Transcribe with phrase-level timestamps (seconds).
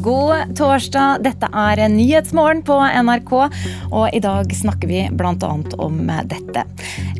[0.00, 1.22] god torsdag.
[1.24, 3.32] Dette er Nyhetsmorgen på NRK,
[3.90, 5.52] og i dag snakker vi bl.a.
[5.86, 6.00] om
[6.30, 6.64] dette.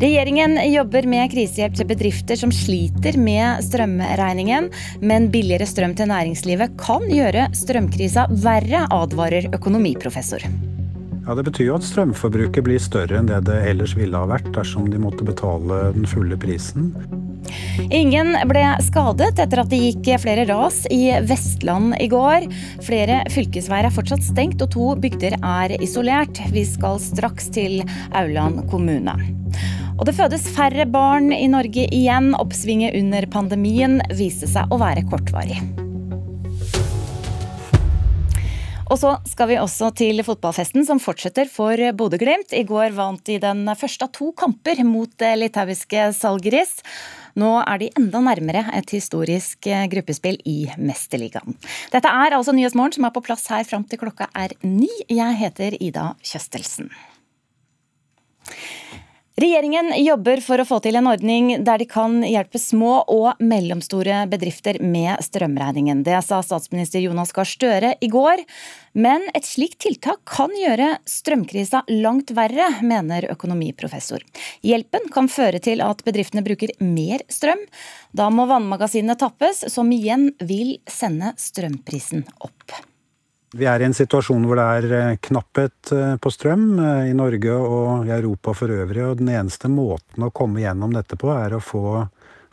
[0.03, 4.71] Regjeringen jobber med krisehjelp til bedrifter som sliter med strømregningen,
[5.05, 10.49] men billigere strøm til næringslivet kan gjøre strømkrisa verre, advarer økonomiprofessor.
[11.27, 14.51] Ja, Det betyr jo at strømforbruket blir større enn det det ellers ville ha vært
[14.57, 16.91] dersom de måtte betale den fulle prisen.
[17.93, 22.49] Ingen ble skadet etter at det gikk flere ras i Vestland i går.
[22.85, 26.41] Flere fylkesveier er fortsatt stengt, og to bygder er isolert.
[26.55, 27.81] Vi skal straks til
[28.17, 29.17] Auland kommune.
[29.99, 32.33] Og det fødes færre barn i Norge igjen.
[32.39, 35.61] Oppsvinget under pandemien viste seg å være kortvarig.
[38.93, 42.53] Og så skal vi også til fotballfesten som fortsetter for Bodø-Glimt.
[42.53, 46.75] I går vant de den første av to kamper mot litauiske Salgeris.
[47.39, 51.57] Nå er de enda nærmere et historisk gruppespill i Mesterligaen.
[51.93, 54.91] Dette er altså Nyhetsmorgen som er på plass her fram til klokka er ni.
[55.09, 56.91] Jeg heter Ida Kjøstelsen.
[59.43, 64.21] Regjeringen jobber for å få til en ordning der de kan hjelpe små og mellomstore
[64.31, 66.05] bedrifter med strømregningen.
[66.07, 68.45] Det sa statsminister Jonas Gahr Støre i går.
[68.95, 74.23] Men et slikt tiltak kan gjøre strømkrisa langt verre, mener økonomiprofessor.
[74.63, 77.67] Hjelpen kan føre til at bedriftene bruker mer strøm.
[78.15, 82.92] Da må vannmagasinene tappes, som igjen vil sende strømprisen opp.
[83.53, 87.17] Vi er i en situasjon hvor det er eh, knapphet eh, på strøm eh, i
[87.17, 89.03] Norge og i Europa for øvrig.
[89.05, 92.07] Og den eneste måten å komme gjennom dette på, er å få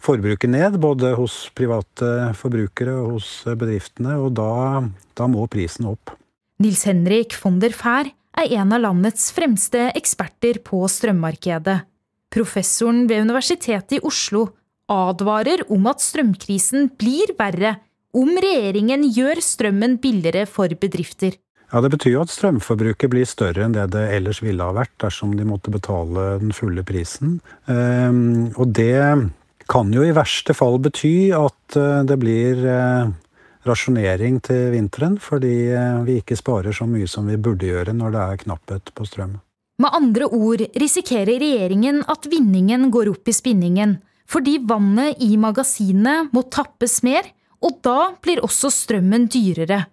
[0.03, 0.75] forbruket ned.
[0.83, 4.17] Både hos private forbrukere og hos bedriftene.
[4.20, 4.83] Og da,
[5.16, 6.17] da må prisen opp.
[6.59, 11.80] Nils Henrik von der Fær er en av landets fremste eksperter på strømmarkedet.
[12.30, 14.50] Professoren ved Universitetet i Oslo
[14.92, 17.77] advarer om at strømkrisen blir verre
[18.17, 21.37] om regjeringen gjør strømmen billigere for bedrifter.
[21.70, 24.95] Ja, Det betyr jo at strømforbruket blir større enn det det ellers ville ha vært
[25.03, 27.39] dersom de måtte betale den fulle prisen.
[27.70, 29.30] Ehm, og det
[29.70, 33.11] kan jo i verste fall bety at eh, det blir eh,
[33.70, 38.15] rasjonering til vinteren, fordi eh, vi ikke sparer så mye som vi burde gjøre når
[38.15, 39.37] det er knapphet på strøm.
[39.80, 43.99] Med andre ord risikerer regjeringen at vinningen går opp i spinningen,
[44.30, 47.30] fordi vannet i magasinene må tappes mer
[47.65, 49.86] og da blir også strømmen dyrere.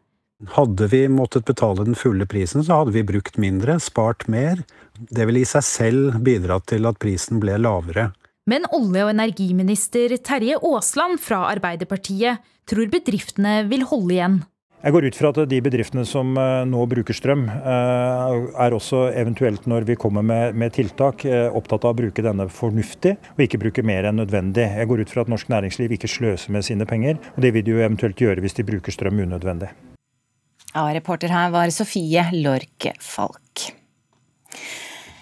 [0.53, 4.61] Hadde vi måttet betale den fulle prisen, så hadde vi brukt mindre, spart mer.
[5.09, 8.11] Det ville i seg selv bidratt til at prisen ble lavere.
[8.47, 14.37] Men olje- og energiminister Terje Aasland fra Arbeiderpartiet tror bedriftene vil holde igjen.
[14.87, 19.09] Jeg går ut fra at de bedriftene som eh, nå bruker strøm, eh, er også
[19.19, 23.43] eventuelt når vi kommer med, med, tiltak, eh, opptatt av å bruke denne fornuftig og
[23.43, 24.69] ikke bruke mer enn nødvendig.
[24.79, 27.67] Jeg går ut fra at norsk næringsliv ikke sløser med sine penger, og det vil
[27.67, 29.73] de jo eventuelt gjøre hvis de bruker strøm unødvendig.
[30.71, 33.73] Ja, reporter her var Sofie Lork Falk.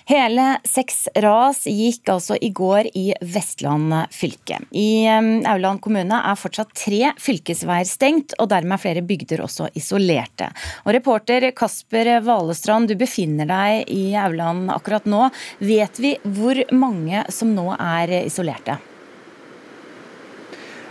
[0.04, 4.58] Hele seks ras gikk altså i går i Vestland fylke.
[4.76, 5.06] I
[5.48, 10.50] Auland kommune er fortsatt tre fylkesveier stengt, og dermed er flere bygder også isolerte.
[10.84, 15.30] Og reporter Kasper Valestrand, du befinner deg i Auland akkurat nå.
[15.64, 18.76] Vet vi hvor mange som nå er isolerte?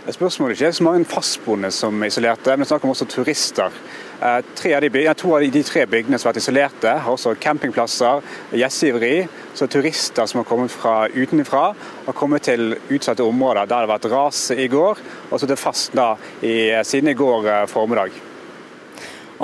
[0.04, 3.06] Spørsmålet er ikke så mange fastboende som er isolerte, men det er snakk om også
[3.08, 3.78] turister.
[4.24, 7.34] Eh, tre av de, to av de tre bygdene som har vært isolerte, har også
[7.36, 8.22] campingplasser,
[8.56, 9.26] gjestgiveri.
[9.52, 11.64] Så turister som har kommet fra utenfra,
[12.06, 15.92] har kommet til utsatte områder der det har vært ras i går, og det fast
[15.92, 18.16] da i, siden i går eh, formiddag.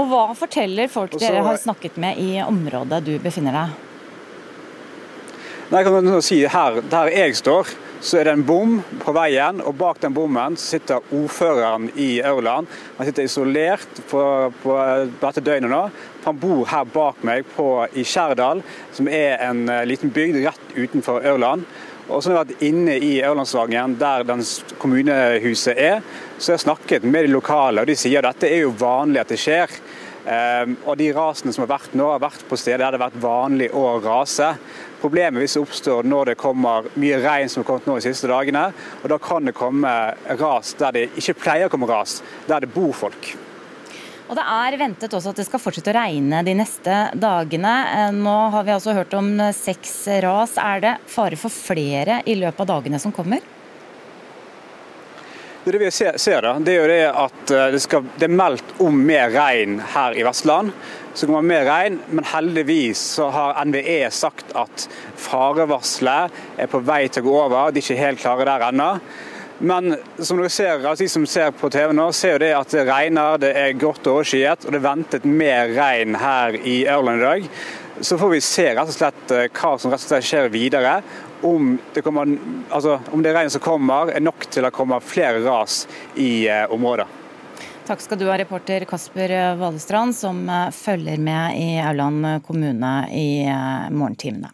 [0.01, 3.79] Og Hva forteller folk Også, dere har snakket med i området du befinner deg?
[5.71, 7.69] Nei, jeg kan si her, Der jeg står,
[8.01, 12.69] så er det en bom på veien, og bak den bommen sitter ordføreren i Aurland.
[12.97, 14.23] Han sitter isolert på,
[14.63, 14.77] på
[15.21, 15.83] dette døgnet nå.
[16.25, 18.65] Han bor her bak meg på, i Skjærdal,
[18.97, 21.69] som er en uh, liten bygd rett utenfor Aurland.
[22.11, 24.25] Og så har jeg vært inne i Aurlandsvangen, der
[24.81, 26.01] kommunehuset er.
[26.39, 29.21] Så jeg har snakket med de lokale, og de sier at dette er jo vanlig
[29.23, 29.77] at det skjer.
[30.31, 33.09] Um, og De rasene som har vært nå, har vært på steder der det har
[33.09, 34.53] vært vanlig å rase.
[35.01, 38.31] Problemet hvis det oppstår når det kommer mye regn som har kommet nå de siste
[38.31, 38.69] dagene.
[39.03, 39.95] og Da kan det komme
[40.39, 43.33] ras der det ikke pleier å komme ras, der det bor folk.
[44.31, 47.73] Og Det er ventet også at det skal fortsette å regne de neste dagene.
[47.97, 50.55] Eh, nå har vi altså hørt om seks ras.
[50.63, 53.43] Er det fare for flere i løpet av dagene som kommer?
[55.65, 58.79] Det, vi ser, da, det er jo det at eh, det, skal, det er meldt
[58.81, 60.73] om mer regn her i Vestland
[61.15, 64.87] så kommer mer regn, men heldigvis så har NVE sagt at
[65.19, 67.75] farevarselet er på vei til å gå over.
[67.75, 68.89] De er ikke helt klare der ennå.
[69.61, 72.73] Men som dere ser, altså de som ser på TV nå, ser jo det at
[72.73, 76.79] det regner, det er grått og overskyet, og det er ventet mer regn her i
[76.89, 77.51] Ørland i dag.
[78.01, 81.01] Så får vi se rett og slett eh, hva som rett og slett skjer videre.
[81.43, 82.39] Om det, kommer,
[82.69, 85.87] altså, om det regnet som kommer er nok til å komme flere ras
[86.21, 87.07] i eh, området.
[87.89, 93.43] Takk skal du ha, reporter Kasper Valestrand, som eh, følger med i Aurland kommune i
[93.49, 94.53] eh, morgentimene.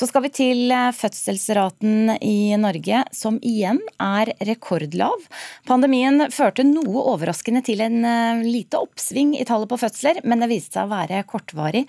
[0.00, 5.26] Så skal vi til eh, fødselsraten i Norge, som igjen er rekordlav.
[5.68, 7.98] Pandemien førte noe overraskende til en
[8.46, 11.82] lite oppsving i tallet på fødsler, men det viste seg å være kortvarig.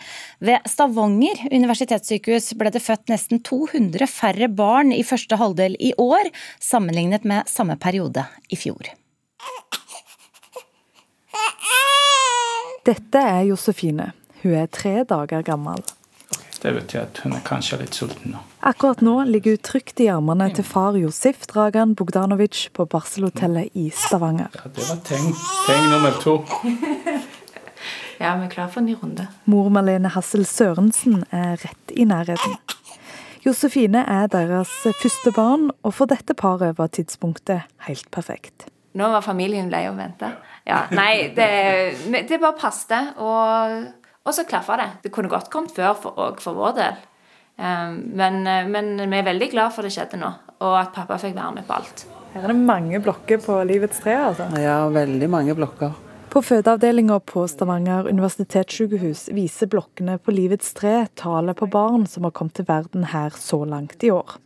[0.44, 6.34] Ved Stavanger universitetssykehus ble det født nesten 200 færre barn i første halvdel i år,
[6.60, 8.92] sammenlignet med samme periode i fjor.
[12.92, 14.12] Dette er Josefine.
[14.44, 15.80] Hun er tre dager gammel.
[16.62, 18.42] Det betyr at hun er kanskje litt sulten nå.
[18.69, 23.88] Akkurat nå ligger hun trygt i armene til far Josef Dragan Bogdanovic på barselhotellet i
[23.90, 24.54] Stavanger.
[24.54, 25.31] Ja, det var tegn,
[25.66, 26.36] tegn nummer to.
[28.22, 29.25] ja, vi er klar for en ny runde.
[29.50, 32.60] Mor Malene Hassel Sørensen er rett i nærheten.
[33.42, 34.69] Josefine er deres
[35.02, 38.68] første barn, og for dette paret var tidspunktet helt perfekt.
[38.94, 40.30] Nå var familien lei av å vente.
[40.68, 41.50] Ja, nei, det,
[42.30, 43.16] det bare passet.
[43.18, 43.88] Og,
[44.25, 44.89] og, så klaffa det.
[45.03, 47.00] Det kunne godt kommet før for, og for vår del.
[47.62, 50.29] Um, men, men, vi er veldig glad for det skjedde nå,
[50.63, 52.06] og at pappa fikk være med på alt.
[52.31, 54.47] Her er det mange blokker på Livets tre, altså?
[54.62, 55.91] Ja, veldig mange blokker.
[56.31, 62.31] På fødeavdelinga på Stavanger universitetssykehus viser blokkene på Livets tre tallet på barn som har
[62.31, 64.38] kommet til verden her så langt i år.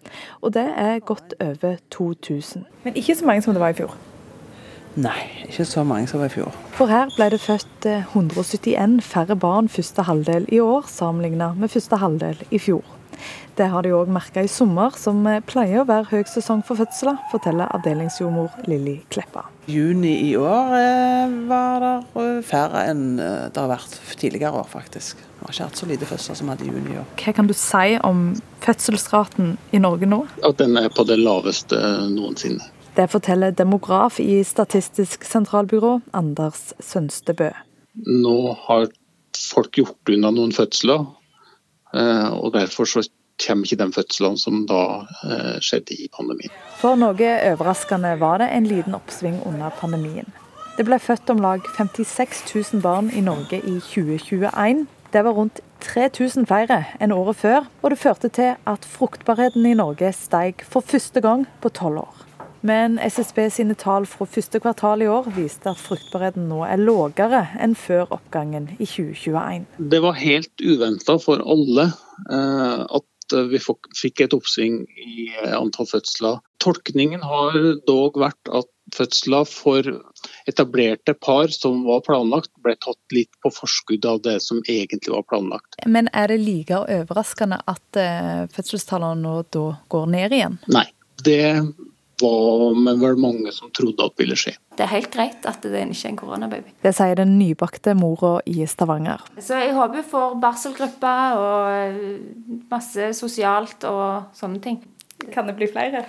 [0.42, 2.66] Og det er godt over 2000.
[2.88, 3.94] Men ikke så mange som det var i fjor?
[4.96, 6.56] Nei, ikke så mange som var i fjor.
[6.78, 11.74] For her ble det født 171 eh, færre barn første halvdel i år, sammenlignet med
[11.74, 12.86] første halvdel i fjor.
[13.56, 17.20] Det har de òg merka i sommer, som eh, pleier å være høysesong for fødsler,
[17.34, 19.44] forteller avdelingsjordmor Lilly Kleppa.
[19.68, 25.20] Juni i år eh, var det færre enn det har vært tidligere år, faktisk.
[25.20, 27.12] Vi har ikke hatt så lite fødsler som vi hadde i juni i år.
[27.20, 28.30] Hva kan du si om
[28.64, 30.24] fødselsraten i Norge nå?
[30.48, 31.84] At den er på det laveste
[32.16, 32.72] noensinne.
[32.96, 37.50] Det forteller demograf i Statistisk sentralbyrå, Anders Sønstebø.
[38.08, 38.38] Nå
[38.68, 38.88] har
[39.36, 41.04] folk gjort unna noen fødsler,
[41.92, 43.04] eh, og derfor så
[43.42, 44.82] kommer ikke de fødslene som da
[45.28, 46.54] eh, skjedde i pandemien.
[46.80, 50.32] For noe overraskende var det en liten oppsving under pandemien.
[50.78, 54.86] Det ble født om lag 56 000 barn i Norge i 2021.
[55.12, 59.76] Det var rundt 3000 flere enn året før, og det førte til at fruktbarheten i
[59.76, 62.26] Norge steg for første gang på tolv år.
[62.66, 67.44] Men SSB sine tall fra første kvartal i år viste at fruktbarheten nå er lavere
[67.62, 69.68] enn før oppgangen i 2021.
[69.94, 71.92] Det var helt uventa for alle
[72.32, 73.12] eh, at
[73.50, 73.60] vi
[73.98, 76.42] fikk et oppsving i antall fødsler.
[76.62, 77.56] Tolkningen har
[77.88, 79.88] dog vært at fødsler for
[80.50, 85.26] etablerte par som var planlagt, ble tatt litt på forskudd av det som egentlig var
[85.30, 85.78] planlagt.
[85.86, 90.62] Men er det like overraskende at eh, fødselstallene nå da går ned igjen?
[90.74, 90.88] Nei.
[91.26, 91.42] Det
[92.22, 94.56] var vel mange som trodde at ville skje.
[94.76, 96.74] Det er helt greit at det er ikke er en koronababy.
[96.84, 99.24] Det sier den nybakte mora i Stavanger.
[99.40, 101.62] Så jeg håper vi får barselgruppe og
[102.72, 104.82] masse sosialt og sånne ting.
[105.32, 106.06] Kan det bli flere?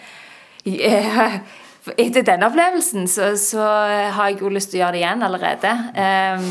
[0.66, 1.40] Yeah.
[1.94, 5.70] etter denne opplevelsen så, så, har jeg jo lyst til å gjøre det igjen allerede.
[5.94, 6.44] Um,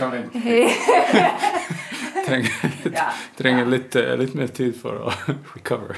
[2.26, 2.52] trenger,
[3.36, 5.12] trenger litt, litt mer tid for å
[5.56, 5.96] recover.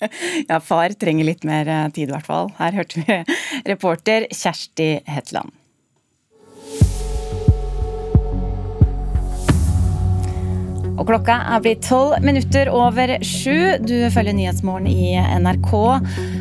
[0.50, 2.52] Ja, far trenger litt mer eh, tid, i hvert fall.
[2.60, 3.22] Her hørte vi
[3.72, 5.56] reporter Kjersti Hetland.
[11.00, 13.80] Og klokka er blitt tolv minutter over sju.
[13.80, 15.70] Du følger Nyhetsmorgen i NRK.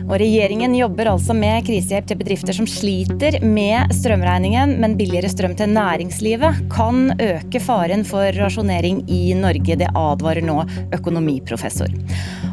[0.10, 5.54] Og regjeringen jobber altså med krisehjelp til bedrifter som sliter med strømregningen, men billigere strøm
[5.60, 9.78] til næringslivet kan øke faren for rasjonering i Norge.
[9.78, 10.64] Det advarer nå
[10.98, 11.94] økonomiprofessor.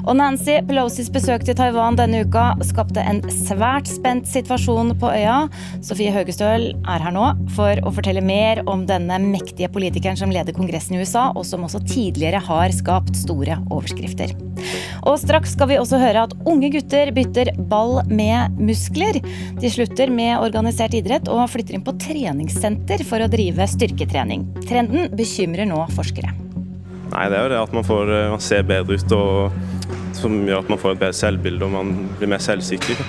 [0.06, 5.38] Og Nancy Pelosis besøk til Taiwan denne uka skapte en svært spent situasjon på øya.
[5.82, 10.54] Sofie Høgestøl er her nå for å fortelle mer om denne mektige politikeren som leder
[10.54, 14.36] Kongressen i USA, og som også tidligere har skapt store overskrifter.
[15.06, 19.20] Og straks skal vi også høre at unge gutter bytter ball med muskler.
[19.60, 24.46] De slutter med organisert idrett og flytter inn på treningssenter for å drive styrketrening.
[24.66, 26.32] Trenden bekymrer nå forskere.
[27.12, 30.40] Nei, det er jo det at man, får, eh, man ser bedre ut, og, som
[30.48, 33.00] gjør at man får et bedre selvbilde og man blir mer selvsikker.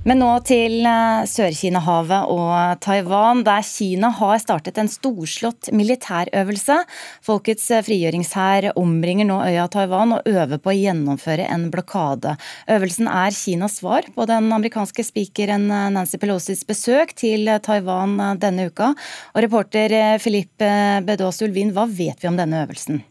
[0.00, 6.78] Men nå til eh, Sør-Kina-havet og Taiwan, der Kina har startet en storslått militærøvelse.
[7.26, 12.32] Folkets eh, frigjøringshær omringer nå øya Taiwan og øver på å gjennomføre en blokade.
[12.72, 18.70] Øvelsen er Kinas svar på den amerikanske spikeren eh, Nancy Pelosis besøk til Taiwan denne
[18.72, 18.94] uka.
[19.36, 20.72] Og reporter Filippe
[21.04, 23.04] Bedås Ulvin, hva vet vi om denne øvelsen?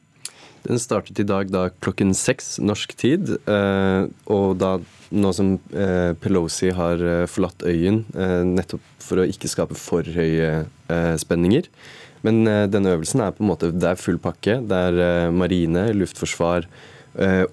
[0.65, 6.71] Den startet i dag da klokken seks norsk tid, og da nå som eh, Pelosi
[6.75, 10.67] har eh, forlatt øyen, eh, nettopp for å ikke skape for høye
[11.21, 11.65] spenninger.
[12.25, 14.57] Men denne øvelsen er på en måte det er full pakke.
[14.67, 16.65] Det er marine, luftforsvar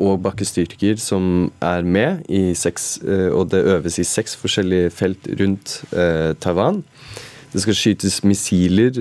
[0.00, 5.76] og bakkestyrker som er med, i seks, og det øves i seks forskjellige felt rundt
[6.42, 6.82] Taiwan.
[7.52, 8.98] Det skal skytes missiler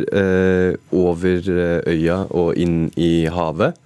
[0.96, 1.50] over
[1.90, 3.80] øya og inn i havet.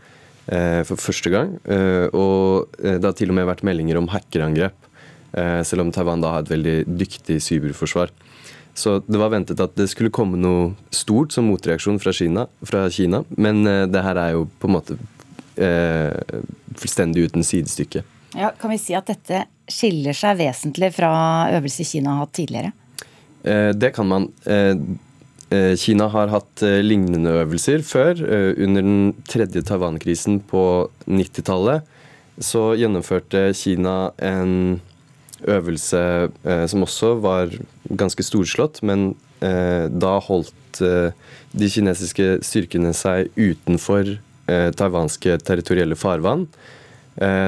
[0.50, 1.52] Eh, for første gang.
[1.70, 4.86] Eh, og eh, det har til og med vært meldinger om hackerangrep,
[5.30, 8.10] selv om Taiwan da har et veldig dyktig cyberforsvar.
[8.74, 12.88] Så det var ventet at det skulle komme noe stort som motreaksjon fra Kina, fra
[12.90, 14.98] Kina men det her er jo på en måte
[15.62, 16.42] eh,
[16.82, 18.02] fullstendig uten sidestykke.
[18.34, 21.12] Ja, kan vi si at dette skiller seg vesentlig fra
[21.60, 22.74] øvelser Kina har hatt tidligere?
[23.46, 24.32] Eh, det kan man.
[24.50, 25.09] Eh, Eh,
[25.50, 28.20] Kina har hatt eh, lignende øvelser før.
[28.22, 31.88] Eh, under den tredje Taiwan-krisen på 90-tallet
[32.40, 34.80] så gjennomførte Kina en
[35.44, 36.30] øvelse
[36.72, 37.52] som også var
[37.88, 46.46] ganske storslått, men da holdt de kinesiske styrkene seg utenfor taiwanske territorielle farvann.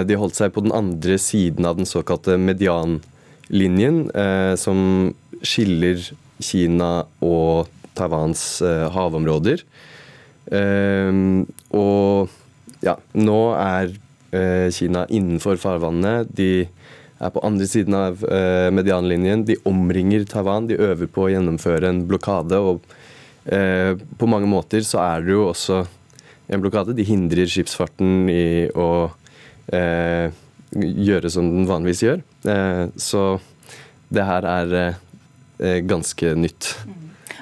[0.08, 4.06] De holdt seg på den andre siden av den såkalte medianlinjen,
[4.60, 5.12] som
[5.44, 6.04] skiller
[6.44, 6.94] Kina
[7.24, 9.64] og Taiwans eh, havområder.
[10.52, 11.46] Ehm,
[11.76, 12.32] og
[12.86, 13.94] ja, nå er
[14.36, 16.32] eh, Kina innenfor farvannet.
[16.36, 16.66] De
[17.22, 19.46] er på andre siden av eh, medianlinjen.
[19.48, 20.70] De omringer Taiwan.
[20.70, 22.60] De øver på å gjennomføre en blokade.
[22.60, 22.84] og
[23.42, 25.80] på mange måter så er det jo også
[26.52, 26.94] en blokade.
[26.94, 29.10] De hindrer skipsfarten i å
[29.74, 30.30] eh,
[30.76, 32.24] gjøre som den vanligvis gjør.
[32.48, 33.26] Eh, så
[34.12, 36.74] det her er eh, ganske nytt.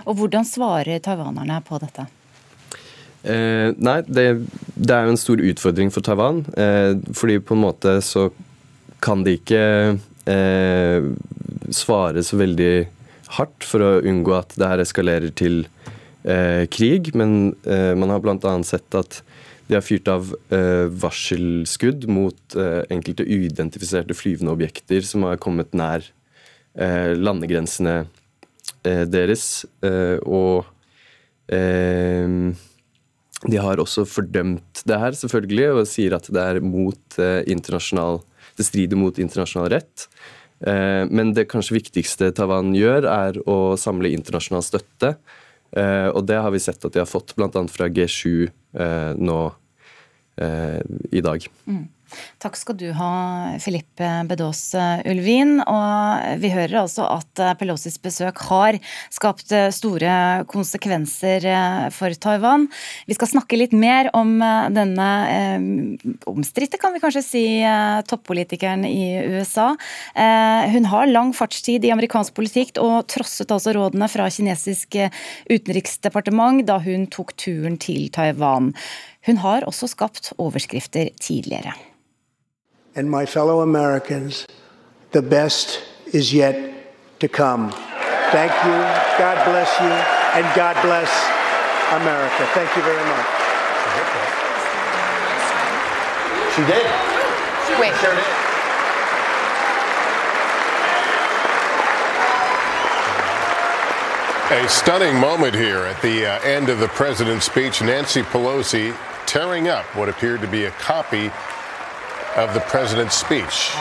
[0.07, 2.05] Og hvordan svarer taiwanerne på dette?
[3.23, 4.27] Eh, nei, det,
[4.75, 6.43] det, er jo en stor utfordring for Taiwan.
[6.55, 8.29] Eh, fordi på en måte så
[9.03, 9.63] kan de ikke
[10.29, 11.09] eh,
[11.75, 12.73] svare så veldig
[13.39, 15.65] hardt for å unngå at det her eskalerer til
[16.23, 17.11] eh, krig.
[17.19, 18.55] Men eh, man har bl.a.
[18.67, 19.21] sett at
[19.69, 22.55] de har fyrt av eh, varselskudd mot
[22.89, 26.07] enkelte uidentifiserte flyvende objekter som har kommet nær
[26.79, 28.18] landegrensene Eh,
[28.83, 29.65] deres.
[29.85, 30.67] Eh, og
[31.51, 32.27] eh,
[33.49, 38.19] de har også fordømt det her, selvfølgelig, og sier at det er mot internasjonal
[38.59, 40.09] Det strider mot internasjonal rett.
[40.59, 45.13] Men det kanskje viktigste Taiwan gjør, er å samle internasjonal støtte.
[46.11, 47.61] Og det har vi sett at de har fått, bl.a.
[47.71, 48.49] fra G7
[49.15, 49.39] nå
[51.15, 51.47] i dag.
[51.71, 51.85] Mm.
[52.41, 53.11] Takk skal du ha,
[53.61, 54.63] Filippe Bedås
[55.09, 55.57] Ulvin.
[55.63, 58.79] Og vi hører altså at Pelosis besøk har
[59.13, 61.45] skapt store konsekvenser
[61.95, 62.67] for Taiwan.
[63.09, 64.37] Vi skal snakke litt mer om
[64.73, 65.67] denne eh,
[66.29, 67.45] omstridte, kan vi kanskje si,
[68.09, 69.75] toppolitikeren i USA.
[70.15, 74.97] Eh, hun har lang fartstid i amerikansk politikk og trosset altså rådene fra kinesisk
[75.49, 78.73] utenriksdepartement da hun tok turen til Taiwan.
[79.27, 81.75] Hun har også skapt overskrifter tidligere.
[82.99, 84.45] And my fellow Americans,
[85.11, 86.53] the best is yet
[87.21, 87.71] to come.
[87.71, 88.75] Thank you.
[89.15, 89.87] God bless you.
[90.35, 91.07] And God bless
[91.95, 92.45] America.
[92.51, 93.25] Thank you very much.
[96.53, 96.83] She did.
[97.79, 97.95] Wait.
[97.95, 98.25] She sure did.
[104.51, 107.81] A stunning moment here at the uh, end of the president's speech.
[107.81, 108.93] Nancy Pelosi
[109.25, 111.31] tearing up what appeared to be a copy
[112.43, 113.75] of the president's speech.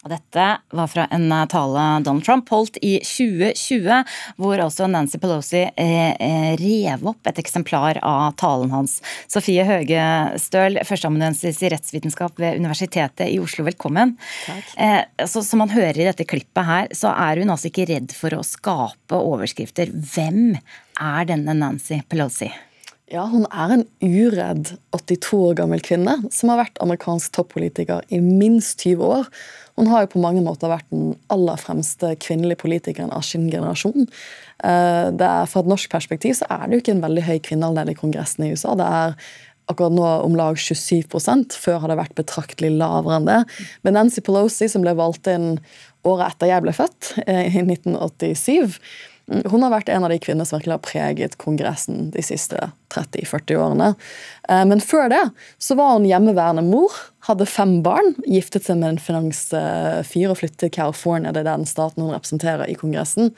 [0.00, 3.98] Og dette var fra en eh, tale Donald Trump holdt i 2020,
[4.40, 8.96] hvor altså Nancy Pelosi eh, eh, rev opp et eksemplar av talen hans.
[9.28, 14.16] Sofie Høgestøl, førsteamanuensis i rettsvitenskap ved Universitetet i Oslo, velkommen.
[14.46, 14.72] Takk.
[14.80, 18.16] Eh, altså, som man hører i dette klippet her, så er hun altså ikke redd
[18.16, 19.92] for å skape overskrifter.
[19.92, 22.48] Hvem er denne Nancy Pelosi?
[23.10, 28.20] Ja, Hun er en uredd 82 år gammel kvinne som har vært amerikansk toppolitiker i
[28.22, 29.26] minst 20 år.
[29.74, 34.06] Hun har jo på mange måter vært den aller fremste kvinnelige politikeren av sin generasjon.
[34.62, 37.90] Eh, er, fra et norsk perspektiv så er det jo ikke en veldig høy kvinneandel
[37.90, 38.76] i Kongressen i USA.
[38.78, 39.18] Det er
[39.70, 43.40] akkurat nå om lag 27% Før har det vært betraktelig lavere enn det.
[43.82, 45.56] Men Nancy Pelosi, som ble valgt inn
[46.06, 48.78] året etter jeg ble født, eh, i 1987
[49.30, 53.60] hun har vært en av de kvinnene som virkelig har preget Kongressen de siste 30-40
[53.60, 53.92] årene.
[54.48, 55.22] Eh, men før det
[55.62, 56.94] så var hun hjemmeværende mor,
[57.28, 61.68] hadde fem barn, giftet seg med en finansfyr og flyttet til California, det er den
[61.68, 63.34] staten hun representerer i Kongressen.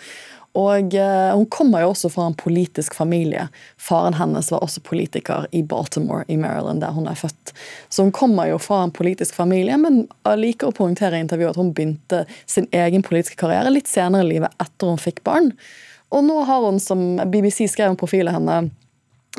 [0.59, 3.47] Og eh, Hun kommer jo også fra en politisk familie.
[3.81, 7.55] Faren hennes var også politiker i Baltimore i Maryland, der hun er født.
[7.89, 10.05] Så hun kommer jo fra en politisk familie, men
[10.37, 14.35] liker å poengtere i intervjuet at hun begynte sin egen politiske karriere litt senere i
[14.35, 15.55] livet etter hun fikk barn.
[16.13, 18.61] Og nå har hun, som BBC skrev om profilen henne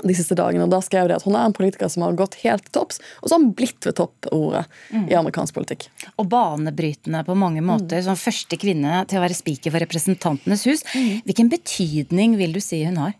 [0.01, 2.39] de siste dagene, og da skrev de at hun er en politiker som har gått
[2.41, 5.07] helt til topps, og så har hun blitt ved toppordet mm.
[5.11, 5.87] i amerikansk politikk.
[6.17, 8.01] Og banebrytende på mange måter.
[8.01, 8.07] Mm.
[8.09, 10.85] Som første kvinne til å være speaker for Representantenes hus.
[10.95, 11.21] Mm.
[11.27, 13.13] Hvilken betydning vil du si hun har?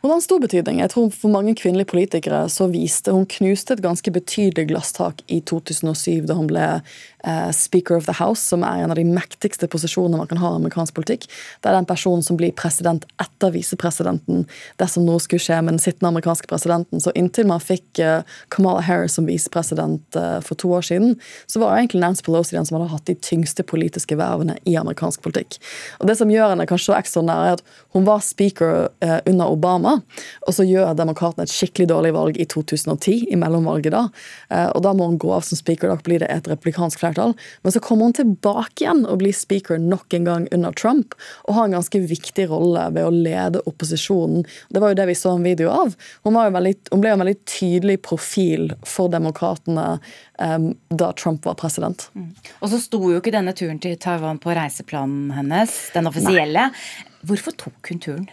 [0.00, 0.78] Hun har en stor betydning.
[0.80, 5.42] Jeg tror For mange kvinnelige politikere så viste hun knuste et ganske betydelig glasstak i
[5.44, 9.68] 2007 da hun ble eh, Speaker of the House, som er en av de mektigste
[9.68, 11.26] posisjonene man kan ha i amerikansk politikk.
[11.60, 14.46] Det er den personen som blir president etter visepresidenten
[14.80, 17.02] dersom noe skulle skje med den sittende amerikanske presidenten.
[17.04, 21.60] Så inntil man fikk eh, Kamala Harris som visepresident eh, for to år siden, så
[21.60, 25.60] var egentlig Nancy Pelosi den som hadde hatt de tyngste politiske vervene i amerikansk politikk.
[26.00, 28.88] Og Det som gjør henne kanskje så ekstraordinær, er at hun var speaker
[29.28, 30.02] under Obama Obama.
[30.46, 34.02] Og så gjør demokratene et skikkelig dårlig valg i 2010, i mellomvalget da.
[34.50, 37.34] Eh, og da må hun gå av som speaker, da blir det et replikansk flertall.
[37.62, 41.14] Men så kommer hun tilbake igjen og blir speaker nok en gang under Trump,
[41.46, 44.46] og har en ganske viktig rolle ved å lede opposisjonen.
[44.70, 45.94] Det var jo det vi så en video av.
[46.24, 49.98] Hun, veldig, hun ble en veldig tydelig profil for demokratene
[50.40, 52.08] um, da Trump var president.
[52.14, 52.32] Mm.
[52.60, 56.70] Og så sto jo ikke denne turen til Taiwan på reiseplanen hennes, den offisielle.
[56.70, 57.09] Nei.
[57.26, 58.28] Hvorfor tok hun turen?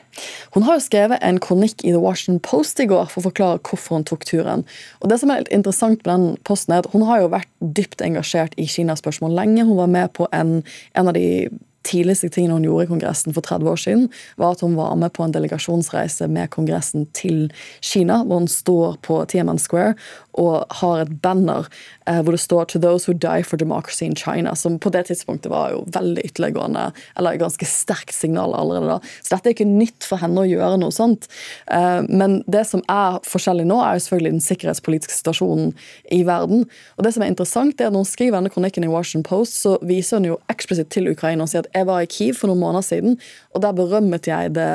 [0.56, 3.60] Hun har jo skrevet en kronikk i The Washington Post i går for å forklare
[3.60, 4.64] hvorfor hun tok turen.
[5.02, 7.50] Og det som er litt interessant med den posten er at Hun har jo vært
[7.60, 9.66] dypt engasjert i Kina-spørsmål lenge.
[9.68, 10.62] Hun var med på en,
[10.96, 11.50] en av de
[11.88, 14.08] tidligste tingene hun gjorde i Kongressen for 30 år siden,
[14.40, 17.48] var at hun var med på en delegasjonsreise med Kongressen til
[17.82, 19.96] Kina, hvor hun står på Tiaman Square
[20.38, 21.70] og har et banner
[22.08, 25.52] hvor det står 'To those who die for democracy in China', som på det tidspunktet
[25.52, 29.00] var jo veldig ytterliggående, eller et ganske sterkt signal allerede da.
[29.22, 31.28] Så dette er ikke nytt for henne å gjøre noe sånt.
[31.72, 35.74] Eh, men det som er forskjellig nå, er jo selvfølgelig den sikkerhetspolitiske situasjonen
[36.12, 36.66] i verden.
[36.98, 39.62] Og det som er interessant, er at når hun skriver denne kronikken i Washington Post,
[39.62, 42.52] så viser hun jo eksplisitt til Ukraina og sier at jeg var i Kiev for
[42.52, 43.20] noen måneder siden,
[43.58, 44.70] og der berømmet jeg det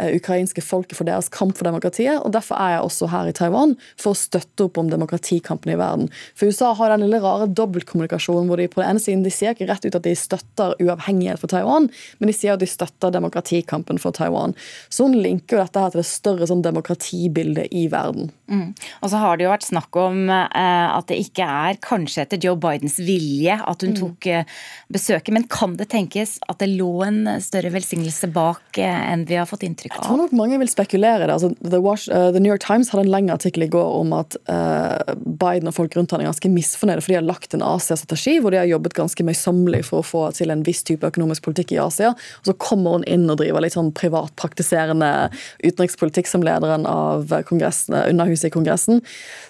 [0.00, 2.18] eh, ukrainske folket for deres kamp for demokratiet.
[2.20, 5.78] og Derfor er jeg også her i Taiwan, for å støtte opp om demokratikampen i
[5.78, 6.10] verden.
[6.36, 9.54] For USA har den lille rare dobbeltkommunikasjonen hvor de på den ene siden de sier
[9.54, 13.14] ikke rett ut at de støtter uavhengighet for Taiwan, men de sier at de støtter
[13.14, 14.56] demokratikampen for Taiwan.
[14.90, 18.32] Så hun linker jo dette her til det større sånn demokratibildet i verden.
[18.50, 18.72] Mm.
[19.02, 22.42] Og så har det jo vært snakk om eh, at det ikke er kanskje etter
[22.42, 23.98] Joe Bidens vilje at hun mm.
[24.00, 24.58] tok eh,
[24.92, 29.36] besøket, men kan det tenkes at det lå en større velsignelse bak eh, enn vi
[29.36, 29.98] har fått inntrykk av?
[29.98, 31.34] Jeg tror nok mange vil spekulere det.
[31.34, 34.14] Altså, The, Wash, uh, The New York Times hadde en lengre artikkel i går om
[34.16, 37.64] at uh, Biden og folk rundt han er ganske misfornøyde, for de har lagt en
[37.66, 41.44] Asia-strategi hvor de har jobbet ganske møysommelig for å få til en viss type økonomisk
[41.46, 42.14] politikk i Asia.
[42.42, 45.12] Og så kommer hun inn og driver litt sånn privatpraktiserende
[45.60, 49.02] utenrikspolitikk som lederen av Underhuset i Kongressen.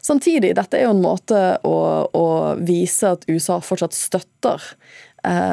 [0.05, 1.77] Samtidig, dette er jo en måte å,
[2.11, 2.27] å
[2.59, 4.63] vise at USA fortsatt støtter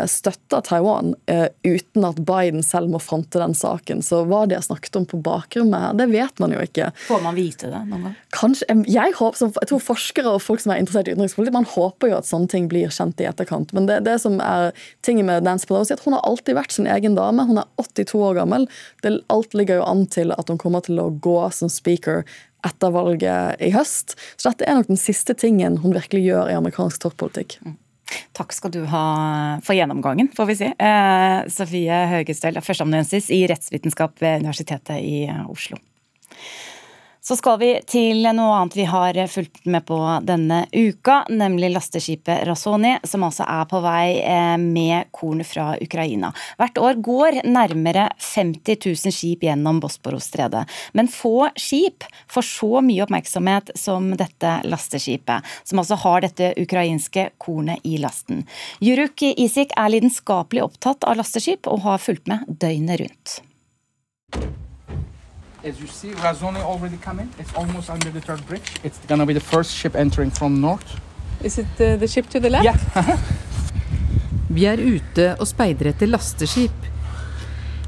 [0.10, 4.04] støtter Taiwan eh, uten at Biden selv må fronte den saken.
[4.06, 6.92] Så hva de har snakket om på bakrommet det vet man jo ikke.
[7.08, 8.16] Får man vite det noen gang?
[8.36, 12.12] Kanskje, jeg, håper, jeg tror forskere og folk som er interessert i utenrikspolitikk, man håper
[12.12, 13.74] jo at sånne ting blir kjent i etterkant.
[13.76, 14.72] Men det, det som er
[15.06, 17.48] tingen med Nancy Pelosi, at hun har alltid vært sin egen dame.
[17.50, 18.70] Hun er 82 år gammel.
[19.06, 22.24] Det, alt ligger jo an til at hun kommer til å gå som speaker
[22.64, 24.16] etter valget i høst.
[24.38, 27.58] Så dette er nok den siste tingen hun virkelig gjør i amerikansk toppolitikk.
[27.64, 27.80] Mm.
[28.38, 29.06] Takk skal du ha
[29.66, 30.70] for gjennomgangen, får vi si.
[30.72, 35.80] Eh, Sofie Høgestøl, førsteamanuensis i rettsvitenskap ved Universitetet i Oslo.
[37.24, 39.96] Så skal vi til noe annet vi har fulgt med på
[40.28, 46.34] denne uka, nemlig lasteskipet Rasoni, som altså er på vei eh, med korn fra Ukraina.
[46.60, 53.08] Hvert år går nærmere 50 000 skip gjennom Bosporos-stredet, men få skip får så mye
[53.08, 58.44] oppmerksomhet som dette lasteskipet, som altså har dette ukrainske kornet i lasten.
[58.84, 63.40] Juruk Isik er lidenskapelig opptatt av lasteskip og har fulgt med døgnet rundt.
[65.64, 67.30] As you see, Razone already coming.
[67.40, 68.74] It's almost under the third bridge.
[68.84, 71.00] It's gonna be the first ship entering from north.
[71.42, 72.66] Is it the, the ship to the left?
[72.66, 73.20] Yeah.
[74.56, 76.90] Vi er ute og speider etter lasteskip.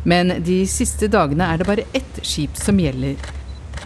[0.04, 3.16] Men de siste dagene er det bare ett skip som gjelder.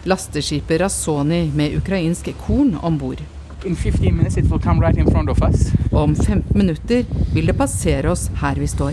[0.04, 3.20] lasteskipet Razoni med ukrainsk korn om bord.
[3.64, 5.72] In 15 minutes, it will right in front of us.
[5.92, 8.92] Om 15 minutter vil det passere oss her vi står.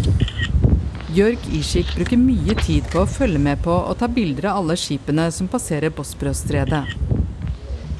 [1.15, 4.76] Jørg Ishik bruker mye tid på å følge med på og ta bilder av alle
[4.76, 6.82] skipene som passerer Bosporosstredet.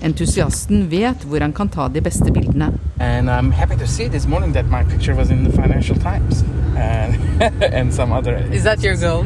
[0.04, 2.74] Entusiasten vet hvor han kan ta de beste bildene.
[3.00, 6.44] And I'm happy to see this morning that my picture was in the Financial Times
[6.76, 7.16] and,
[7.64, 8.36] and some other.
[8.52, 9.24] Is that your goal?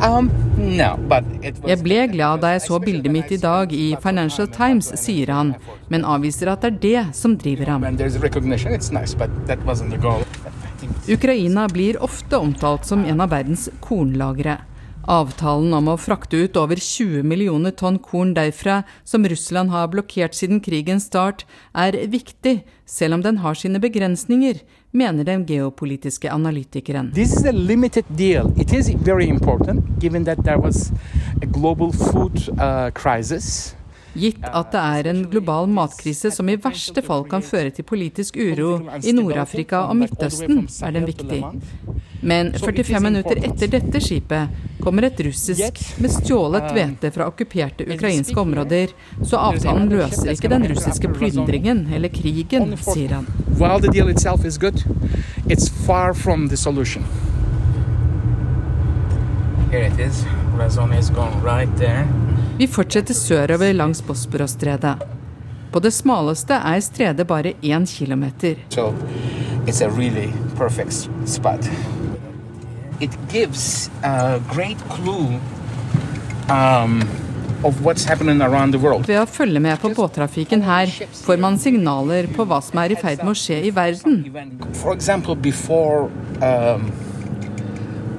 [0.00, 1.72] Um, no, but it was.
[1.72, 5.56] Jeg ble glad da jeg så bildet mitt i dag i Financial Times, sier han,
[5.90, 7.82] men avviser at det er det som driver ham.
[7.82, 10.22] When there's recognition, it's nice, but that wasn't the goal.
[11.08, 14.58] Ukraina blir ofte omtalt som en av verdens kornlagre.
[15.08, 20.36] Avtalen om å frakte ut over 20 millioner tonn korn derfra, som Russland har blokkert
[20.36, 24.60] siden krigens start, er viktig, selv om den har sine begrensninger,
[24.92, 27.14] mener den geopolitiske analytikeren.
[27.16, 28.52] This is a limited deal.
[28.60, 30.92] It is very important, given that there was
[31.56, 32.90] global food uh.
[34.18, 38.36] Gitt at det er en global matkrise som i verste fall kan føre til politisk
[38.40, 41.42] uro i Nord-Afrika og Midtøsten, er den viktig.
[42.20, 48.40] Men 45 minutter etter dette skipet kommer et russisk med stjålet hvete fra okkuperte ukrainske
[48.42, 53.30] områder, så avtalen løser ikke den russiske plyndringen eller krigen, sier han.
[53.58, 54.82] While the deal itself is good,
[55.46, 57.06] it's far from the solution.
[59.70, 60.24] Here it is.
[60.58, 62.08] Razon is gone right there.
[62.58, 64.96] Vi fortsetter sørover langs Bosporosstredet.
[65.70, 68.56] På det smaleste er stredet bare én kilometer.
[68.74, 68.94] So
[69.66, 71.68] it's a really perfect spot.
[73.00, 75.38] It gives a great clue
[76.50, 77.02] um.
[77.58, 80.92] Ved å følge med på båttrafikken her
[81.24, 84.20] får man signaler på hva som er i ferd med å skje i verden.
[84.78, 86.06] For example, before
[86.38, 86.92] um,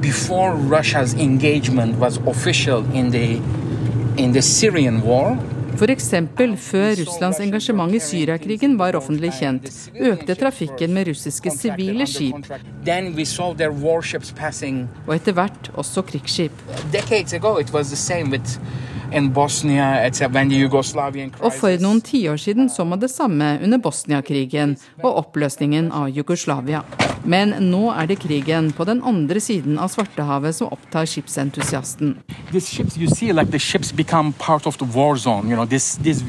[0.01, 6.09] before Russia's engagement was official in the in the Syrian war, F.eks.
[6.59, 12.49] før Russlands engasjement i Syriakrigen var offentlig kjent, økte trafikken med russiske sivile skip,
[12.83, 14.89] then we saw their warships passing.
[15.07, 16.51] og etter hvert også krigsskip.
[21.39, 26.83] Og for noen tiår siden så man det samme under Bosnia-krigen og oppløsningen av Jugoslavia.
[27.25, 32.17] Men nå er det krigen på den andre siden av Svartehavet som opptar skipsentusiasten.
[32.53, 35.49] Ships, you see, like the ships become part of the war zone.
[35.49, 36.23] You know, this this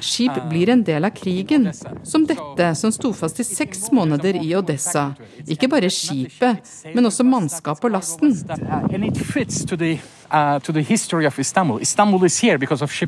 [0.00, 1.70] Skip blir en del av krigen,
[2.02, 5.14] som dette som sto fast i seks måneder i Odessa.
[5.46, 6.58] Ikke bare skipet,
[6.94, 8.34] men også mannskap og lasten.
[8.34, 8.54] Uh,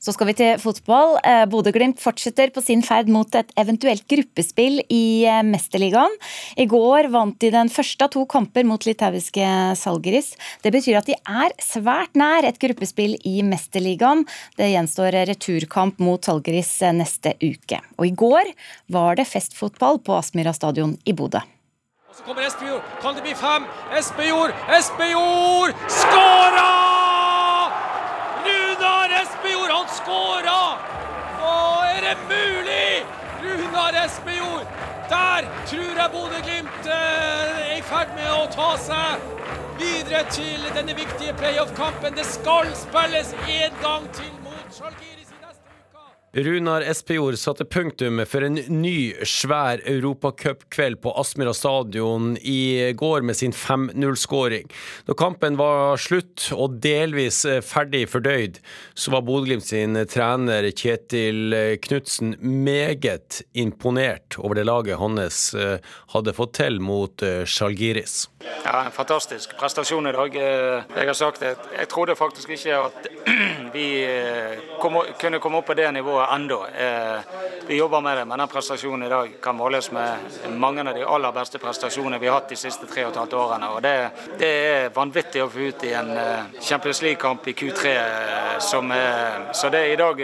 [0.04, 1.16] Så skal vi til fotball.
[1.24, 6.18] Eh, Bodø-Glimt fortsetter på sin ferd mot et eventuelt gruppespill i eh, Mesterligaen.
[6.60, 9.48] I går vant de den første av to kamper mot litauiske
[9.80, 10.34] Salgeris.
[10.60, 14.26] Det betyr at de er svært nær et gruppespill i Mesterligaen.
[14.60, 17.80] Det gjenstår returkamp mot Salgeris eh, neste uke.
[17.96, 18.52] Og i går
[18.92, 21.40] var det festfotball på Aspmyra stadion i Bodø.
[22.14, 22.84] Så kommer Espejord.
[23.02, 23.64] Kan det bli fem?
[23.98, 24.52] Espejord!
[24.70, 25.72] Espejord!
[25.88, 26.68] Skåra!
[28.46, 30.62] Runar Espejord, han skåra!
[31.40, 31.54] Nå
[31.96, 33.06] er det mulig?
[33.44, 34.68] Runar Espejord!
[35.10, 39.26] Der tror jeg Bodø-Glimt eh, er i ferd med å ta seg
[39.80, 42.16] videre til denne viktige playoff-kampen.
[42.18, 45.13] Det skal spilles en gang til mot Schalgiris.
[46.36, 53.38] Runar Espejord satte punktum for en ny, svær europacupkveld på Aspmyra stadion i går med
[53.38, 54.66] sin 5-0-skåring.
[55.06, 58.58] Da kampen var slutt og delvis ferdig fordøyd,
[58.98, 61.54] så var Bodø-Glimt sin trener Kjetil
[61.86, 65.78] Knutsen meget imponert over det laget hans eh,
[66.16, 68.24] hadde fått til mot Sjalgiris.
[68.66, 70.36] Ja, En fantastisk prestasjon i dag.
[70.42, 73.08] Eh, Jeg har sagt det, jeg trodde faktisk ikke at
[73.78, 73.88] vi
[75.22, 76.60] kunne komme opp på det nivået ennå.
[77.68, 80.18] Vi jobber med det, men den prestasjonen i dag kan måles med
[80.52, 83.36] mange av de aller beste prestasjonene vi har hatt de siste tre og et halvt
[83.40, 83.70] årene.
[83.76, 83.94] Og det,
[84.40, 86.12] det er vanvittig å få ut i en
[86.60, 87.94] Champions League-kamp i Q3.
[88.64, 90.20] Som er, så det i dag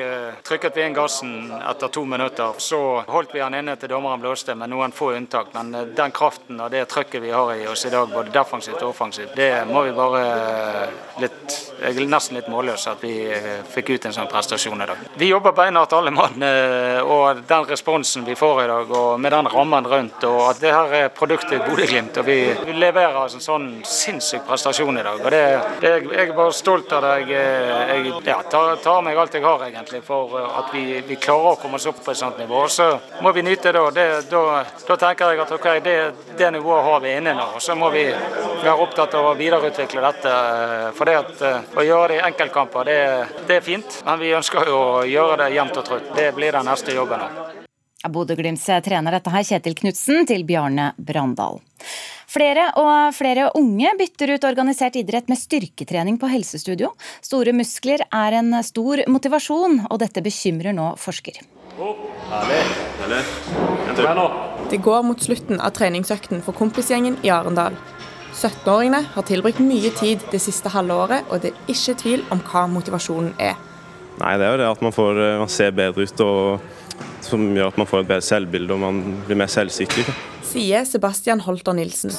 [0.45, 2.57] trykket vi inn gassen etter to minutter.
[2.57, 5.53] Så holdt vi han inne til dommeren blåste, med noen få unntak.
[5.55, 8.93] Men den kraften og det trøkket vi har i oss i dag, både defensivt og
[8.93, 10.23] offensivt, det må vi bare
[11.19, 13.13] litt Jeg er nesten litt målløs at vi
[13.71, 15.03] fikk ut en sånn prestasjon i dag.
[15.19, 16.43] Vi jobber beinhardt alle mann,
[17.05, 20.61] og og den responsen vi får i dag, og med den rammen rundt, og at
[20.61, 22.17] det her er produktet Bodø-Glimt.
[22.21, 22.37] Og vi,
[22.79, 25.19] leverer en sånn sinnssyk prestasjon i dag.
[25.19, 25.43] og det,
[25.81, 27.13] det, Jeg er bare stolt av det.
[27.29, 31.53] Jeg, jeg ja, tar, tar, meg alt jeg har, egentlig, for at vi, vi, klarer
[31.53, 32.65] å komme oss opp på et sånt nivå.
[32.71, 32.89] Så
[33.25, 35.97] må vi nyte det da, da, tenker jeg at ok, det,
[36.39, 37.49] det nivået har vi inne nå.
[37.57, 40.35] og Så må vi være opptatt av å videreutvikle dette.
[40.97, 42.99] For det at å gjøre det i enkeltkamper, det,
[43.49, 44.01] det er fint.
[44.07, 46.13] Men vi ønsker jo å gjøre det jevnt og trutt.
[46.15, 47.25] Det blir den neste jobben.
[48.07, 51.59] Bodø-Glimts trener dette her, Kjetil Knutsen, til Bjarne Brandal.
[52.29, 56.93] Flere og flere unge bytter ut organisert idrett med styrketrening på helsestudio.
[57.25, 61.41] Store muskler er en stor motivasjon, og dette bekymrer nå forsker.
[64.69, 67.75] Det går mot slutten av treningsøkten for kompisgjengen i Arendal.
[68.35, 72.43] 17-åringene har tilbrukt mye tid det siste halve året, og det er ikke tvil om
[72.45, 73.57] hva motivasjonen er.
[74.19, 76.59] Nei, Det er jo det at man, får, man ser bedre ut, og
[77.23, 80.11] som gjør at man får et bedre selvbilde og man blir mer selvsikker.
[80.49, 82.15] Sier Sebastian Holter Nilsen.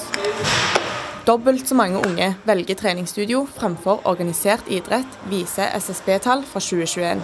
[1.27, 7.21] Dobbelt så mange unge velger treningsstudio fremfor organisert idrett, viser SSB-tall fra 2021.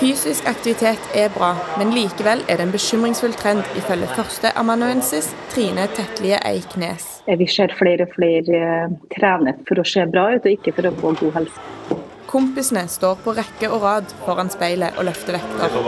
[0.00, 6.38] Fysisk aktivitet er bra, men likevel er det en bekymringsfull trend, ifølge førsteamanuensis Trine Tetlie
[6.50, 7.06] Eiknes.
[7.26, 8.60] Vi ser flere og flere
[9.14, 12.06] trener for å se bra ut, og ikke for å få god helse.
[12.28, 15.78] Kompisene står på rekke og rad foran speilet og løfter vekter.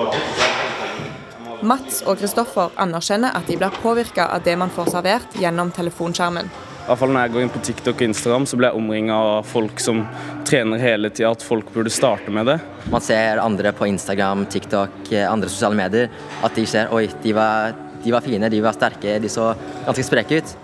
[1.61, 6.49] Mats og Kristoffer anerkjenner at de blir påvirka av det man får servert gjennom telefonskjermen.
[6.49, 9.21] I hvert fall Når jeg går inn på TikTok og Instagram, så blir jeg omringa
[9.37, 10.01] av folk som
[10.49, 11.35] trener hele tida.
[11.37, 12.57] At folk burde starte med det.
[12.91, 16.09] Man ser andre på Instagram, TikTok, andre sosiale medier.
[16.43, 19.53] At de ser oi, de var, de var fine, de var sterke, de så
[19.85, 20.57] ganske spreke ut.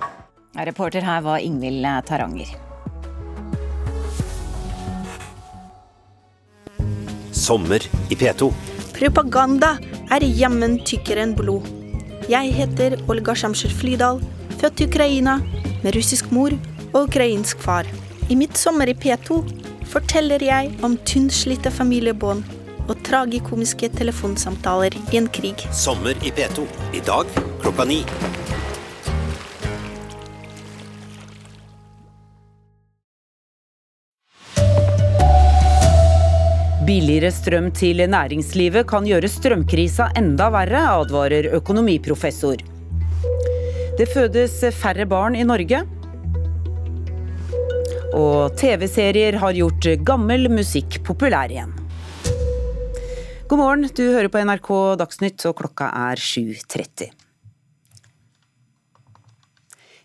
[0.57, 2.65] Reporter her var Ingvild Taranger.
[7.46, 8.48] Sommer i P2.
[8.96, 9.76] Propaganda
[10.11, 11.68] er jammen tykkere enn blod.
[12.26, 14.18] Jeg heter Olga Shamsher Flydal,
[14.59, 15.37] født i Ukraina,
[15.85, 16.56] med russisk mor
[16.88, 17.87] og ukrainsk far.
[18.26, 19.38] I mitt sommer i P2
[19.92, 22.42] forteller jeg om tynnslitte familiebånd
[22.88, 25.68] og tragikomiske telefonsamtaler i en krig.
[25.70, 26.66] Sommer i P2.
[26.98, 27.30] I dag
[27.62, 28.02] klokka ni.
[36.87, 42.62] Billigere strøm til næringslivet kan gjøre strømkrisa enda verre, advarer økonomiprofessor.
[43.99, 45.81] Det fødes færre barn i Norge.
[48.14, 51.75] Og TV-serier har gjort gammel musikk populær igjen.
[53.51, 54.72] God morgen, du hører på NRK
[55.03, 57.15] Dagsnytt og klokka er 7.30.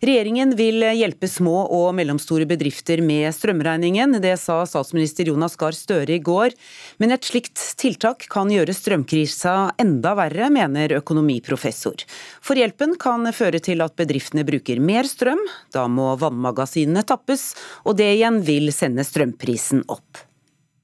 [0.02, 4.16] Regjeringen vil hjelpe små og mellomstore bedrifter med strømregningen.
[4.24, 6.56] Det sa statsminister Jonas Gahr Støre i går.
[6.98, 12.02] Men et slikt tiltak kan gjøre strømkrisa enda verre, mener økonomiprofessor.
[12.42, 15.46] For hjelpen kan føre til at bedriftene bruker mer strøm.
[15.70, 17.52] Da må vannmagasinene tappes,
[17.86, 20.26] og det igjen vil sende strømprisen opp.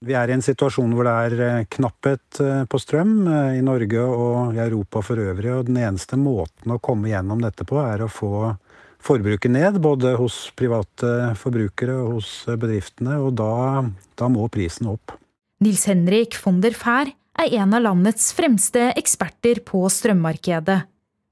[0.06, 3.64] Vi er i en situasjon hvor det er eh, knapphet eh, på strøm eh, i
[3.66, 5.50] Norge og i Europa for øvrig.
[5.56, 8.52] og Den eneste måten å komme gjennom dette på, er å få
[9.04, 13.86] forbruket ned, både hos private forbrukere og hos bedriftene, og da,
[14.20, 15.16] da må prisen opp.
[15.64, 20.82] Nils Henrik von der Fær er en av landets fremste eksperter på strømmarkedet.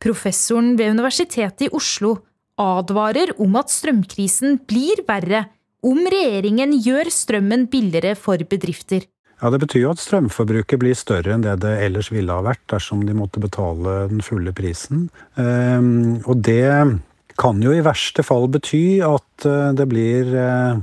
[0.01, 2.17] Professoren ved Universitetet i Oslo
[2.61, 5.45] advarer om at strømkrisen blir verre
[5.85, 9.05] om regjeringen gjør strømmen billigere for bedrifter.
[9.41, 12.63] Ja, Det betyr jo at strømforbruket blir større enn det det ellers ville ha vært
[12.71, 15.09] dersom de måtte betale den fulle prisen.
[15.37, 17.01] Ehm, og det
[17.37, 20.77] kan jo i verste fall bety at eh, det blir eh,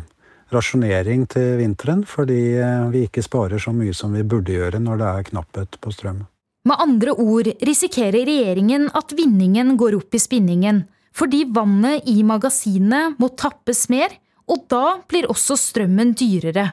[0.52, 5.00] rasjonering til vinteren, fordi eh, vi ikke sparer så mye som vi burde gjøre når
[5.00, 6.24] det er knapphet på strøm.
[6.68, 13.16] Med andre ord risikerer regjeringen at vinningen går opp i spinningen, fordi vannet i magasinene
[13.18, 14.14] må tappes mer,
[14.46, 16.70] og da blir også strømmen dyrere.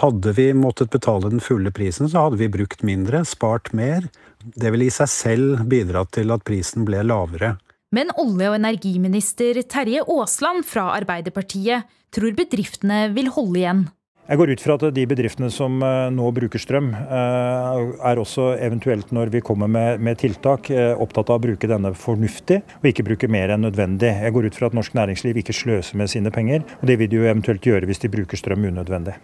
[0.00, 4.08] Hadde vi måttet betale den fulle prisen, så hadde vi brukt mindre, spart mer.
[4.38, 7.54] Det ville i seg selv bidratt til at prisen ble lavere.
[7.88, 13.86] Men olje- og energiminister Terje Aasland fra Arbeiderpartiet tror bedriftene vil holde igjen.
[14.28, 17.78] Jeg går ut fra at de bedriftene som eh, nå bruker strøm, eh,
[18.10, 21.94] er også eventuelt når vi kommer med, med, tiltak, eh, opptatt av å bruke denne
[21.96, 24.10] fornuftig, og ikke bruke mer enn nødvendig.
[24.20, 27.08] Jeg går ut fra at norsk næringsliv ikke sløser med sine penger, og det vil
[27.08, 29.16] de jo eventuelt gjøre hvis de bruker strøm unødvendig.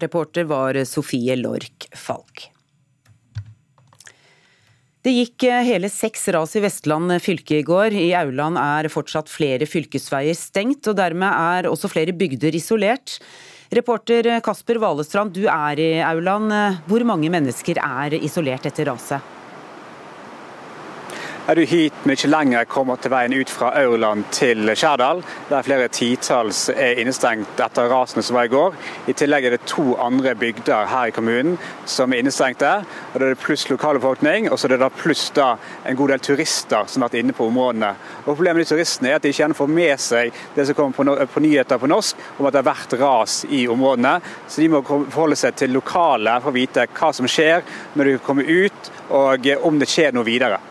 [0.00, 2.48] Reporter var Sofie Lork Falk.
[5.00, 7.96] Det gikk eh, hele seks ras i Vestland fylke i går.
[7.96, 13.16] I Auland er fortsatt flere fylkesveier stengt, og dermed er også flere bygder isolert.
[13.72, 16.52] Reporter Kasper Valestrand, du er i Auland.
[16.90, 19.39] Hvor mange mennesker er isolert etter raset?
[21.50, 25.88] Er du hit, ikke lenger kommer til veien ut fra Aurland til Skjærdal, der flere
[25.90, 28.76] titalls er innestengt etter rasene som var i går.
[29.10, 31.58] I tillegg er det to andre bygder her i kommunen
[31.90, 32.70] som er innestengte.
[33.14, 35.48] og Det er pluss lokalbefolkning, og så er det da pluss da
[35.90, 37.90] en god del turister som har vært inne på områdene.
[38.22, 40.78] Og Problemet med de turistene er at de ikke gjerne får med seg det som
[40.78, 44.20] kommer på, på nyheter på norsk om at det har vært ras i områdene.
[44.46, 47.66] Så de må forholde seg til lokale for å vite hva som skjer
[47.98, 50.69] når de kommer ut, og om det skjer noe videre.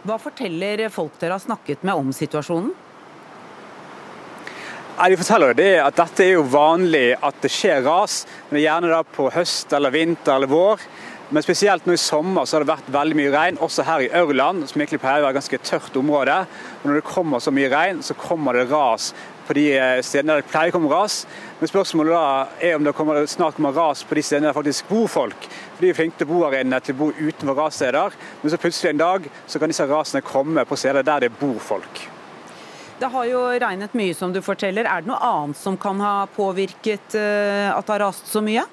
[0.00, 2.72] Hva forteller folk dere har snakket med om situasjonen?
[5.00, 9.00] de forteller det at Dette er jo vanlig at det skjer ras, men gjerne da
[9.00, 10.82] på høst, eller vinter eller vår.
[11.30, 14.10] Men spesielt nå i sommer så har det vært veldig mye regn, også her i
[14.18, 16.36] Ørland, som egentlig pleier å være et ganske tørt område.
[16.82, 19.12] Og Når det kommer så mye regn, så kommer det ras
[19.50, 21.24] på de eh, stedene der det pleier å komme ras.
[21.58, 24.86] Men spørsmålet da er om det kommer, snart kommer ras på de stedene der faktisk
[24.90, 25.48] bor folk.
[25.74, 28.16] For De er flinke til å bo inne, til å bo utenfor rassteder.
[28.42, 31.58] Men så plutselig en dag så kan disse rasene komme på steder der det bor
[31.58, 32.04] folk.
[33.00, 34.84] Det har jo regnet mye, som du forteller.
[34.84, 38.66] Er det noe annet som kan ha påvirket eh, at det har rast så mye?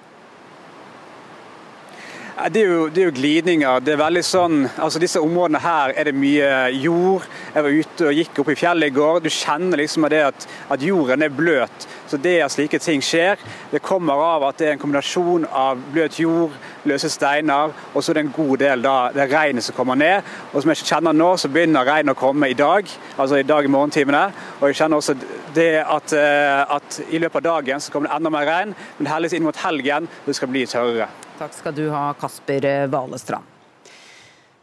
[2.38, 3.80] Det er, jo, det er, jo, glidninger.
[3.82, 7.26] Det er veldig sånn, altså Disse områdene her er det mye jord.
[7.56, 9.24] Jeg var ute og gikk opp i fjellet i går.
[9.26, 11.88] Du kjenner liksom det at, at jorden er bløt.
[12.08, 13.40] Så det at slike ting skjer,
[13.72, 16.56] det kommer av at det er en kombinasjon av bløt jord,
[16.88, 20.30] løse steiner, og så er det en god del da, det regnet som kommer ned.
[20.54, 23.68] Og som jeg kjenner nå, så begynner regnet å komme i dag, altså i dag
[23.68, 24.24] i morgentimene.
[24.62, 25.18] Og jeg kjenner også
[25.58, 29.12] det at, eh, at i løpet av dagen så kommer det enda mer regn, men
[29.12, 31.12] heldigvis inn mot helgen det skal bli tørrere.
[31.38, 33.57] Takk skal du ha, Kasper Valestrand.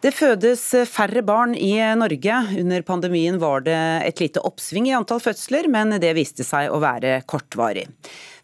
[0.04, 0.60] Det fødes
[0.92, 2.34] færre barn i Norge.
[2.60, 6.80] Under pandemien var det et lite oppsving i antall fødsler, men det viste seg å
[6.82, 7.86] være kortvarig.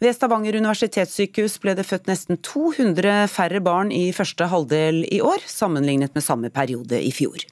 [0.00, 5.44] Ved Stavanger universitetssykehus ble det født nesten 200 færre barn i første halvdel i år,
[5.44, 7.44] sammenlignet med samme periode i fjor.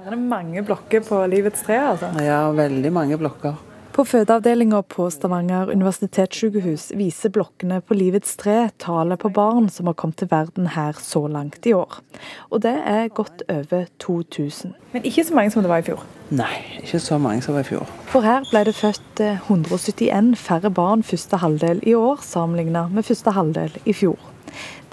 [0.00, 2.10] Her er det mange blokker på livets tre, altså?
[2.26, 3.54] Ja, veldig mange blokker.
[3.94, 9.94] På fødeavdelinga på Stavanger universitetssykehus viser blokkene på livets tre tallet på barn som har
[9.94, 12.00] kommet til verden her så langt i år.
[12.50, 14.74] Og det er godt over 2000.
[14.96, 16.02] Men ikke så mange som det var i fjor?
[16.34, 17.96] Nei, ikke så mange som det var i fjor.
[18.10, 23.06] For her ble det født 171 eh, færre barn første halvdel i år, sammenlignet med
[23.06, 24.33] første halvdel i fjor.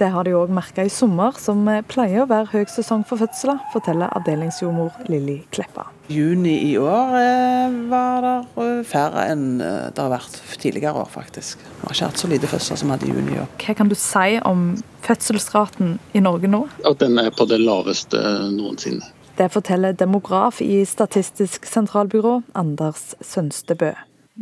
[0.01, 3.59] Det har de òg merka i sommer, som pleier å være høy sesong for fødsler,
[3.73, 5.91] forteller avdelingsjordmor Lilly Kleppa.
[6.11, 11.11] Juni i år eh, var det eh, færre enn eh, det har vært tidligere år,
[11.13, 11.61] faktisk.
[11.61, 13.51] Vi har ikke hatt så lite fødsler som vi hadde i juni i år.
[13.61, 14.65] Hva kan du si om
[15.05, 16.63] fødselsraten i Norge nå?
[16.89, 18.19] At den er på det laveste
[18.55, 19.07] noensinne.
[19.37, 23.93] Det forteller demograf i Statistisk sentralbyrå, Anders Sønstebø.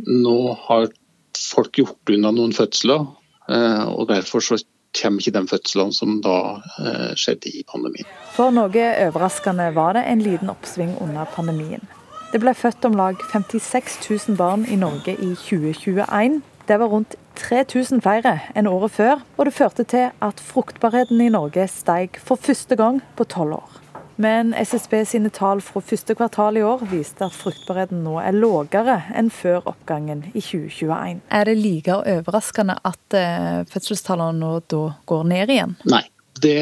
[0.08, 0.90] Nå har
[1.38, 3.06] folk gjort unna noen fødsler,
[3.50, 4.58] og derfor så
[4.96, 6.36] kommer ikke den fødselen som da
[6.82, 8.08] eh, skjedde i pandemien.
[8.34, 11.84] For noe overraskende var det en liten oppsving under pandemien.
[12.30, 16.40] Det ble født om lag 56 000 barn i Norge i 2021.
[16.68, 21.30] Det var rundt 3000 flere enn året før, og det førte til at fruktbarheten i
[21.32, 23.80] Norge steg for første gang på tolv år.
[24.20, 28.98] Men SSB sine tall fra første kvartal i år viste at fruktbarheten nå er lavere
[29.16, 31.22] enn før oppgangen i 2021.
[31.32, 35.72] Er det like overraskende at eh, fødselstallene nå da går ned igjen?
[35.88, 36.02] Nei,
[36.44, 36.60] det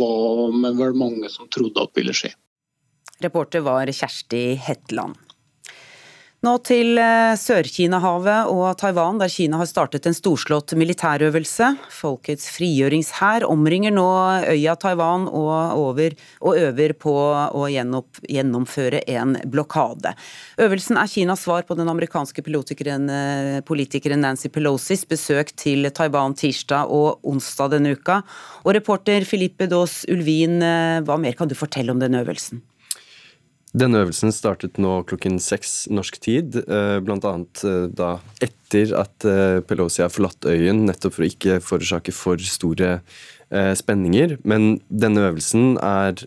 [0.00, 2.32] var vel mange som trodde at ville skje.
[3.20, 5.18] Reporter var Kjersti Hetland.
[6.40, 11.66] Nå til eh, Sør-Kina-havet og Taiwan, der Kina har startet en storslått militærøvelse.
[11.92, 14.06] Folkets frigjøringshær omringer nå
[14.48, 20.14] øya Taiwan og, over, og øver på å gjennomføre en blokade.
[20.64, 26.88] Øvelsen er Kinas svar på den amerikanske eh, politikeren Nancy Pelosis besøk til Taiwan tirsdag
[26.88, 28.22] og onsdag denne uka.
[28.64, 32.64] Og reporter Filippe Daas Ulvin, eh, hva mer kan du fortelle om denne øvelsen?
[33.70, 37.34] Denne øvelsen startet nå klokken seks norsk tid, eh, bl.a.
[37.38, 42.42] Eh, da etter at eh, Pelosi har forlatt øyen, nettopp for å ikke forårsake for
[42.42, 42.98] store
[43.50, 44.36] spenninger.
[44.46, 46.20] Men denne øvelsen er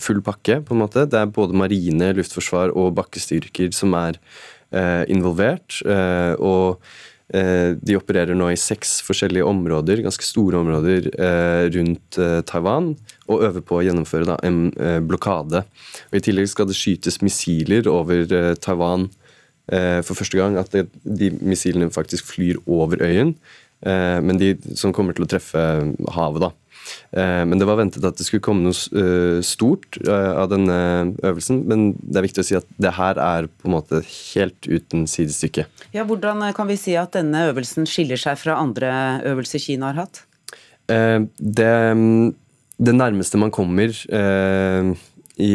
[0.00, 1.02] full pakke, på en måte.
[1.04, 4.16] Det er både marine, luftforsvar og bakkestyrker som er
[5.12, 5.82] involvert.
[6.40, 6.80] og
[7.32, 12.92] de opererer nå i seks forskjellige områder, ganske store områder eh, rundt eh, Taiwan,
[13.32, 14.60] og øver på å gjennomføre en
[15.08, 15.64] blokade.
[16.10, 18.26] Og I tillegg skal det skytes missiler over
[18.60, 19.08] Taiwan
[19.72, 20.58] for første gang.
[20.60, 23.30] At de missilene faktisk flyr over øyen,
[23.80, 25.62] men de som kommer til å treffe
[26.12, 26.42] havet.
[26.42, 26.50] da.
[27.12, 30.78] Eh, men det var ventet at det skulle komme noe eh, stort eh, av denne
[31.20, 31.62] øvelsen.
[31.68, 35.06] Men det er viktig å si at det her er på en måte helt uten
[35.10, 35.66] sidestykke.
[35.94, 38.92] Ja, Hvordan kan vi si at denne øvelsen skiller seg fra andre
[39.28, 40.26] øvelser Kina har hatt?
[40.86, 41.72] Det,
[42.84, 43.94] det nærmeste man kommer
[45.40, 45.52] i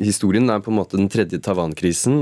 [0.00, 2.16] historien er på en måte den tredje Taiwan-krisen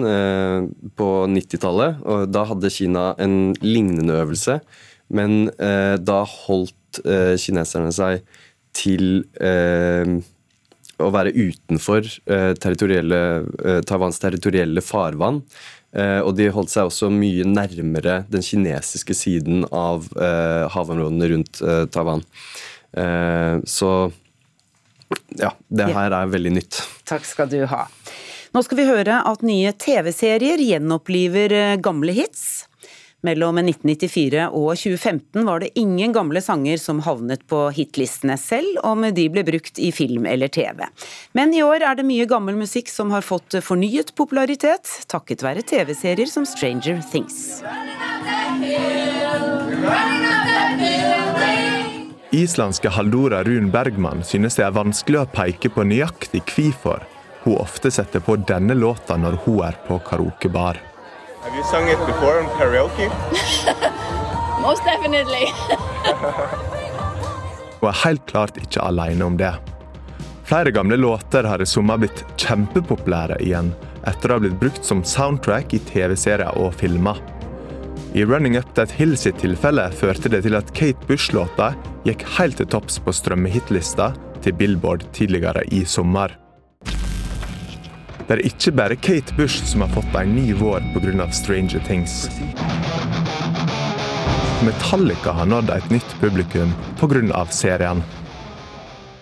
[0.99, 2.03] på 90-tallet.
[2.03, 4.59] og Da hadde Kina en lignende øvelse,
[5.09, 6.76] men eh, da holdt
[7.39, 8.22] kineserne seg
[8.76, 10.12] til eh,
[10.99, 13.20] å være utenfor eh, territorielle,
[13.64, 15.43] eh, Taiwans territorielle farvann.
[15.99, 20.05] og de holdt seg også mye nærmere den kinesiske siden av
[20.74, 21.62] havområdene rundt
[21.95, 22.20] Taiwan.
[23.64, 23.93] så
[25.41, 26.82] ja, det her er veldig nytt.
[27.09, 27.86] Takk skal du ha.
[28.53, 32.67] Nå skal vi høre at nye TV-serier gjenoppliver eh, gamle hits.
[33.26, 39.02] Mellom 1994 og 2015 var det ingen gamle sanger som havnet på hitlistene, selv om
[39.10, 40.84] de ble brukt i film eller TV.
[41.34, 45.64] Men i år er det mye gammel musikk som har fått fornyet popularitet, takket være
[45.66, 47.58] TV-serier som Stranger Things.
[52.38, 57.02] Islandske Haldora Run Bergman synes det er vanskelig å peke på nøyaktig hvorfor
[57.42, 60.78] hun ofte setter på denne låta når hun er på karaokebar.
[61.49, 63.09] Have you sung it before on karaoke?
[64.62, 65.46] Most definitely.
[67.80, 69.55] hun er helt klart ikke alene om det.
[70.44, 73.70] Flere gamle låter har i sommer blitt kjempepopulære igjen,
[74.05, 77.16] etter å ha blitt brukt som soundtrack i TV-serier og filmer.
[78.12, 81.70] I 'Running Up That Hill' sitt tilfelle førte det til at Kate Bush-låta
[82.05, 84.12] gikk helt til topps på strømmehitlista
[84.44, 86.36] til Billboard tidligere i sommer.
[88.29, 91.26] Det er ikke bare Kate Bush som har fått en ny vår pga.
[91.33, 92.29] Stranger Things.
[94.64, 97.47] Metallica har nådd et nytt publikum pga.
[97.51, 98.03] serien.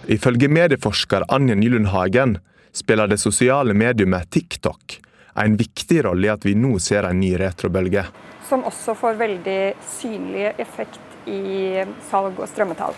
[0.07, 2.39] Ifølge medieforsker Anja Nylund Hagen
[2.73, 5.01] spiller det sosiale mediumet TikTok
[5.35, 8.07] en viktig rolle i at vi nå ser en ny retrobølge
[8.49, 9.61] som også får veldig
[9.99, 12.95] synlig effekt i salg og strømmetall.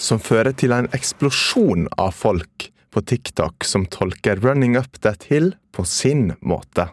[0.00, 5.54] Som fører til en eksplosjon av folk på TikTok som tolker 'Running Up That Hill'
[5.72, 6.88] på sin måte.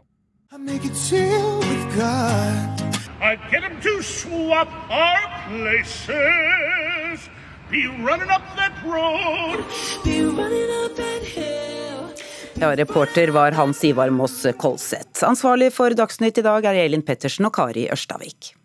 [12.60, 15.24] Ja, reporter var Hans Ivar Moss Kolseth.
[15.24, 18.56] Ansvarlig for Dagsnytt i dag er Elin Pettersen og Kari Ørstavik.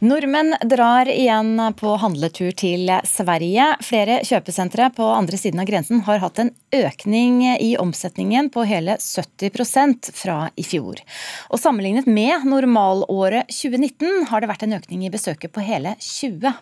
[0.00, 3.64] Nordmenn drar igjen på handletur til Sverige.
[3.82, 8.94] Flere kjøpesentre på andre siden av grensen har hatt en økning i omsetningen på hele
[9.02, 11.02] 70% fra i fjor.
[11.50, 16.54] Og Sammenlignet med normalåret 2019 har det vært en økning i besøket på hele 20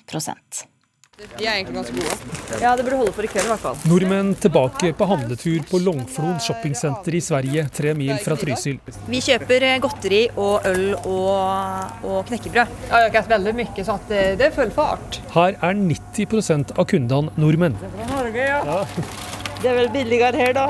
[1.16, 2.60] de er egentlig ganske gode.
[2.60, 3.76] Ja, det burde holde for i kveld i hvert fall.
[3.88, 8.76] Nordmenn tilbake på handletur på Longflon shoppingsenter i Sverige, tre mil fra Trysil.
[9.08, 12.74] Vi kjøper eh, godteri og øl og, og knekkebrød.
[12.82, 15.20] Jeg har økt veldig mye, så det, det er full fart.
[15.32, 17.80] Her er 90% av kundene nordmenn.
[17.80, 18.60] Det er fra Norge, ja.
[18.68, 19.08] ja.
[19.62, 20.68] Det er vel billigere her, da.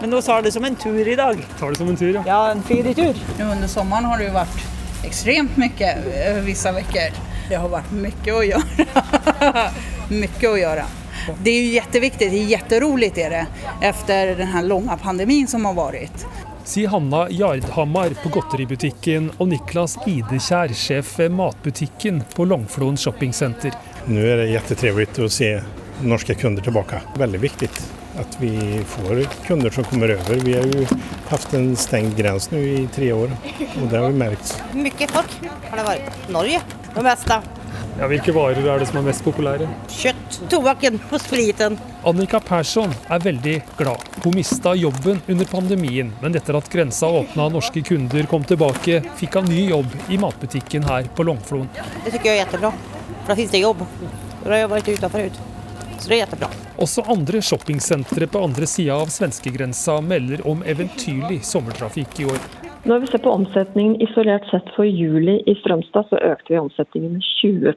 [0.00, 1.38] Men nå tar det som en tur i dag.
[1.60, 2.26] Tar det som en tur, ja.
[2.26, 3.14] Ja, en ferietur.
[3.38, 5.94] Under sommeren har det jo vært ekstremt mye
[6.42, 7.22] visse uker.
[7.48, 9.66] Det har vært mye å gjøre.
[10.10, 10.86] mye å gjøre.
[11.42, 13.46] Det er jo kjempeviktig, det er det,
[13.88, 16.26] etter den lange pandemien som har vært.
[16.66, 23.74] Sier Hanna Jardhammar på godteributikken og Niklas Idekjær, sjef ved matbutikken på Longflon shoppingsenter.
[24.10, 25.52] Nå er det kjempetrivelig å se
[26.02, 27.00] norske kunder tilbake.
[27.18, 27.70] Veldig viktig
[28.18, 30.42] at vi får kunder som kommer over.
[30.42, 30.86] Vi har jo
[31.30, 34.56] hatt en stengt grense nå i tre år, og det har vi merket.
[34.74, 35.38] Mye folk
[35.70, 36.20] har det vært.
[36.34, 36.62] Norge
[36.96, 37.40] det meste.
[37.96, 39.66] Ja, hvilke varer er det som er mest populære?
[39.88, 41.78] Kjøtt, tobakken og spriten.
[42.06, 44.04] Annika Persson er veldig glad.
[44.24, 49.00] Hun mista jobben under pandemien, men etter at grensa åpna og norske kunder kom tilbake,
[49.16, 51.70] fikk han ny jobb i matbutikken her på Longflon.
[51.72, 52.72] Det syns jeg er kjempebra,
[53.08, 53.84] for da finnes det jobb.
[54.42, 55.42] Da har jeg vært utenfor ut.
[55.96, 56.52] Så det er kjempebra.
[56.84, 62.65] Også andre shoppingsentre på andre sida av svenskegrensa melder om eventyrlig sommertrafikk i år.
[62.86, 67.16] Når vi ser på omsetningen isolert sett for juli i Strømstad, så økte vi omsetningen
[67.16, 67.72] med 20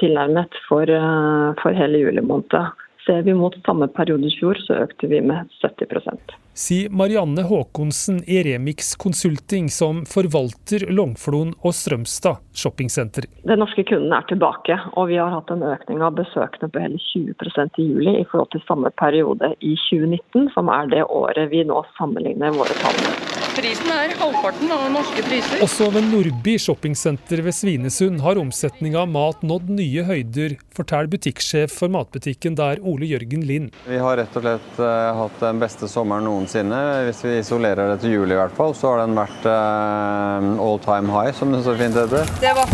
[0.00, 2.72] tilnærmet for, eh, for hele juli måned.
[3.04, 8.22] Ser vi mot samme periode i fjor, så økte vi med 70% Sier Marianne Håkonsen
[8.26, 13.28] i Remix Consulting, som forvalter Longflon og Strømstad shoppingsenter.
[13.44, 17.00] Den norske kunden er tilbake, og vi har hatt en økning av besøkende på hele
[17.12, 21.64] 20% i juli i forhold til samme periode i 2019, som er det året vi
[21.64, 23.39] nå sammenligner våre tall med.
[23.60, 25.60] Prisen er halvparten av norske priser.
[25.60, 31.74] Også ved Nordby shoppingsenter ved Svinesund har omsetninga av mat nådd nye høyder, forteller butikksjef
[31.82, 33.76] for matbutikken der, Ole Jørgen Lind.
[33.84, 36.78] Vi har rett og slett uh, hatt den beste sommeren noensinne.
[37.10, 40.80] Hvis vi isolerer det til juli i hvert fall, så har den vært uh, all
[40.86, 42.32] time high, som det så fint heter.
[42.40, 42.72] Det var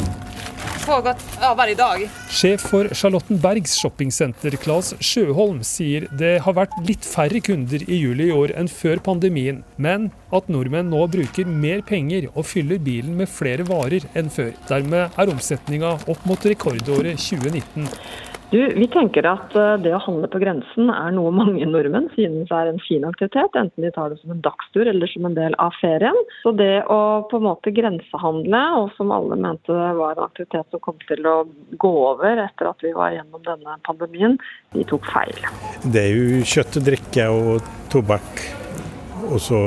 [0.87, 2.05] pågått ja, hver dag.
[2.30, 8.28] Sjef for Charlottenbergs shoppingsenter, Claes Sjøholm, sier det har vært litt færre kunder i juli
[8.30, 13.18] i år enn før pandemien, men at nordmenn nå bruker mer penger og fyller bilen
[13.18, 14.55] med flere varer enn før.
[14.70, 17.91] Dermed er omsetninga opp mot rekordåret 2019.
[18.51, 22.53] Du, vi tenker at eh, det å handle på grensen er noe mange nordmenn synes
[22.55, 25.57] er en fin aktivitet, enten de tar det som en dagstur eller som en del
[25.62, 26.18] av ferien.
[26.44, 26.99] Så det å
[27.30, 31.36] på en måte grensehandle, og som alle mente var en aktivitet som kom til å
[31.74, 34.38] gå over etter at vi var gjennom denne pandemien,
[34.76, 35.42] de tok feil.
[35.82, 38.47] Det er jo kjøtt og drikke og tobakk,
[39.26, 39.64] og så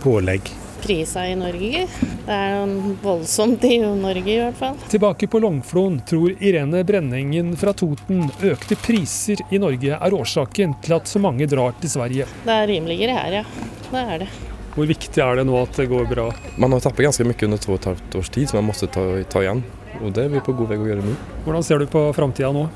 [0.00, 0.48] pålegg
[0.82, 1.84] krisa i Norge.
[2.26, 4.76] Det er voldsomt i Norge i hvert fall.
[4.90, 10.98] Tilbake på Longflon tror Irene Brenningen fra Toten økte priser i Norge er årsaken til
[10.98, 12.28] at så mange drar til Sverige.
[12.44, 13.44] Det er rimeligere her, ja.
[13.88, 14.30] Det er det.
[14.78, 16.28] Hvor viktig er det nå at det går bra?
[16.60, 18.86] Man har tappet ganske mye under to og et halvt års tid, så man måtte
[18.94, 19.64] ta, ta igjen.
[19.98, 21.16] Og det er vi på god vei å gjøre nå.
[21.46, 22.68] Hvordan ser du på framtida nå?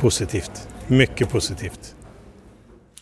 [0.00, 0.64] Positivt.
[0.88, 1.91] Mye positivt.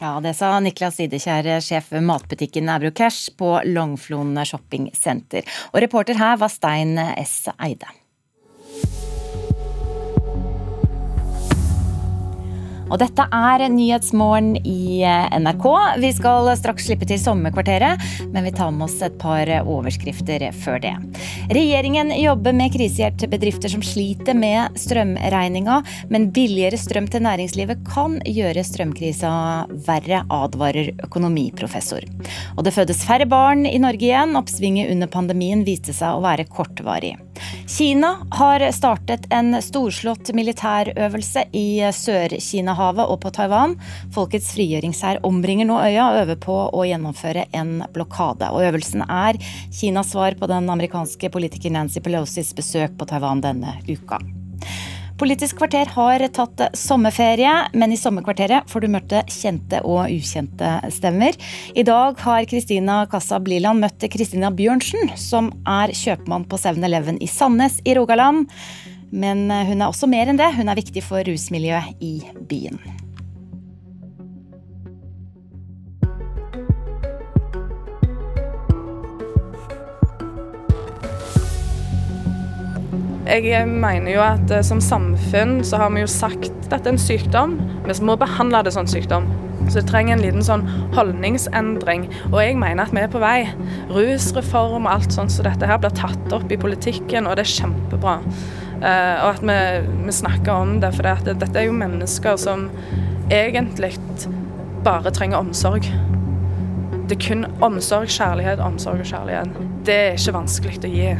[0.00, 5.44] Ja, Det sa Niklas Idekjær, sjef matbutikken Eurocash på Longflon shoppingsenter.
[5.74, 7.50] Og reporter her var Stein S.
[7.60, 7.99] Eide.
[12.90, 15.02] Og dette er Nyhetsmorgen i
[15.38, 15.66] NRK.
[16.02, 18.02] Vi skal straks slippe til sommerkvarteret,
[18.34, 20.94] men vi tar med oss et par overskrifter før det.
[21.54, 25.80] Regjeringen jobber med krisehjelp til bedrifter som sliter med strømregninga,
[26.10, 29.32] men billigere strøm til næringslivet kan gjøre strømkrisa
[29.86, 32.06] verre, advarer økonomiprofessor.
[32.56, 34.34] Og det fødes færre barn i Norge igjen.
[34.40, 37.14] Oppsvinget under pandemien viste seg å være kortvarig.
[37.70, 41.68] Kina har startet en storslått militærøvelse i
[42.80, 43.76] Sør-Kina-havet og på Taiwan.
[44.14, 48.48] Folkets frigjøringshær omringer nå øya og øver på å gjennomføre en blokade.
[48.50, 49.36] Og øvelsen er
[49.70, 54.18] Kinas svar på den amerikanske politiker Nancy Pelosis besøk på Taiwan denne uka.
[55.20, 61.36] Politisk kvarter har tatt sommerferie, men i sommerkvarteret får du møte kjente og ukjente stemmer.
[61.76, 67.28] I dag har Kristina Kassa Bliland møtt Kristina Bjørnsen, som er kjøpmann på 7-Eleven i
[67.28, 68.48] Sandnes i Rogaland.
[69.10, 70.52] Men hun er også mer enn det.
[70.56, 72.14] Hun er viktig for rusmiljøet i
[72.50, 72.78] byen.
[83.30, 86.96] Jeg mener jo at eh, som samfunn så har vi jo sagt at dette er
[86.96, 87.52] en sykdom.
[87.86, 89.28] Vi må behandle det som sykdom.
[89.68, 90.64] Så det trenger en liten sånn
[90.96, 92.08] holdningsendring.
[92.32, 93.44] Og jeg mener at vi er på vei.
[93.92, 97.52] Rusreform og alt sånt så dette her blir tatt opp i politikken, og det er
[97.52, 98.16] kjempebra.
[98.80, 99.56] Uh, og at vi,
[100.06, 102.68] vi, snakker om det, for det, dette er jo mennesker som
[103.30, 103.92] egentlig
[104.84, 105.84] bare trenger omsorg.
[107.10, 109.60] Det er kun omsorg, kjærlighet, omsorg og kjærlighet.
[109.86, 111.12] Det er ikke vanskelig å gi.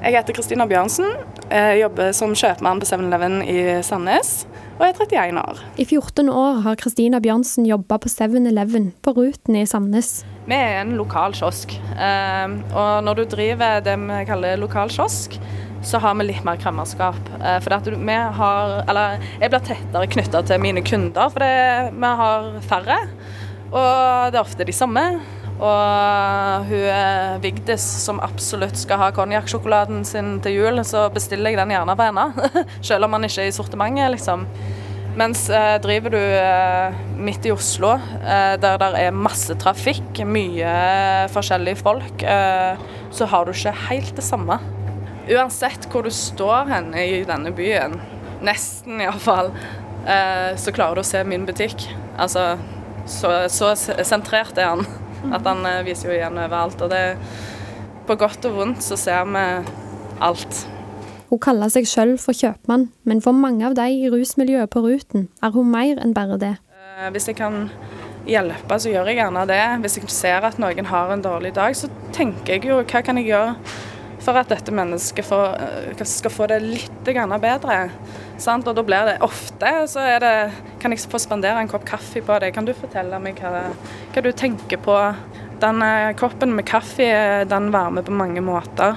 [0.00, 1.10] Jeg heter Kristina Bjørnsen.
[1.50, 4.44] Jeg jobber som kjøpmann på 7-Eleven i Sandnes
[4.80, 5.58] og er 31 år.
[5.76, 10.22] I 14 år har Kristina Bjørnsen jobba på 7-Eleven på Ruten i Sandnes.
[10.48, 11.74] Vi er en lokal kiosk.
[12.00, 15.36] Ehm, og når du driver det vi kaller lokal kiosk,
[15.82, 17.18] så har vi litt mer kremmerskap.
[17.40, 21.44] Eh, for at vi har Eller jeg blir tettere knytta til mine kunder, for
[21.90, 22.98] vi har færre.
[23.70, 25.04] Og det er ofte de samme.
[25.60, 31.74] Og hun Vigdis som absolutt skal ha konjakksjokoladen sin til jul, så bestiller jeg den
[31.74, 32.48] gjerne på henne.
[32.88, 34.46] Selv om den ikke er i sortimentet, liksom.
[35.18, 40.74] Mens eh, driver du eh, midt i Oslo, eh, der det er masse trafikk, mye
[41.34, 42.78] forskjellige folk, eh,
[43.10, 44.60] så har du ikke helt det samme.
[45.28, 47.98] Uansett hvor du står hen i denne byen,
[48.44, 49.52] nesten iallfall,
[50.08, 51.84] eh, så klarer du å se min butikk.
[52.20, 52.54] Altså,
[53.10, 54.86] så, så sentrert er han.
[55.34, 56.80] At han eh, viser jo igjen overalt.
[56.80, 57.04] Og det
[58.08, 59.44] på godt og vondt så ser vi
[60.24, 60.64] alt.
[61.30, 65.28] Hun kaller seg sjøl for kjøpmann, men for mange av de i rusmiljøet på Ruten
[65.44, 66.56] er hun mer enn bare det.
[66.80, 67.68] Eh, hvis jeg kan
[68.26, 69.62] hjelpe, så gjør jeg gjerne det.
[69.84, 73.20] Hvis jeg ser at noen har en dårlig dag, så tenker jeg jo hva kan
[73.20, 73.54] jeg gjøre
[74.20, 77.90] for at dette mennesket får, eh, skal få det litt bedre.
[78.38, 78.68] Sant?
[78.68, 82.22] Og da blir det ofte så er det Kan jeg få spandere en kopp kaffe
[82.24, 82.54] på deg?
[82.54, 83.72] Kan du fortelle meg hva,
[84.12, 84.96] hva du tenker på?
[85.60, 88.96] Den eh, koppen med kaffe den varmer på mange måter.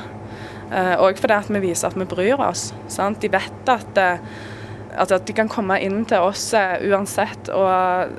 [0.72, 2.72] Òg eh, fordi at vi viser at vi bryr oss.
[2.88, 3.20] Sant?
[3.20, 4.24] De vet at, eh,
[4.96, 8.16] at, de kan komme inn til oss uansett og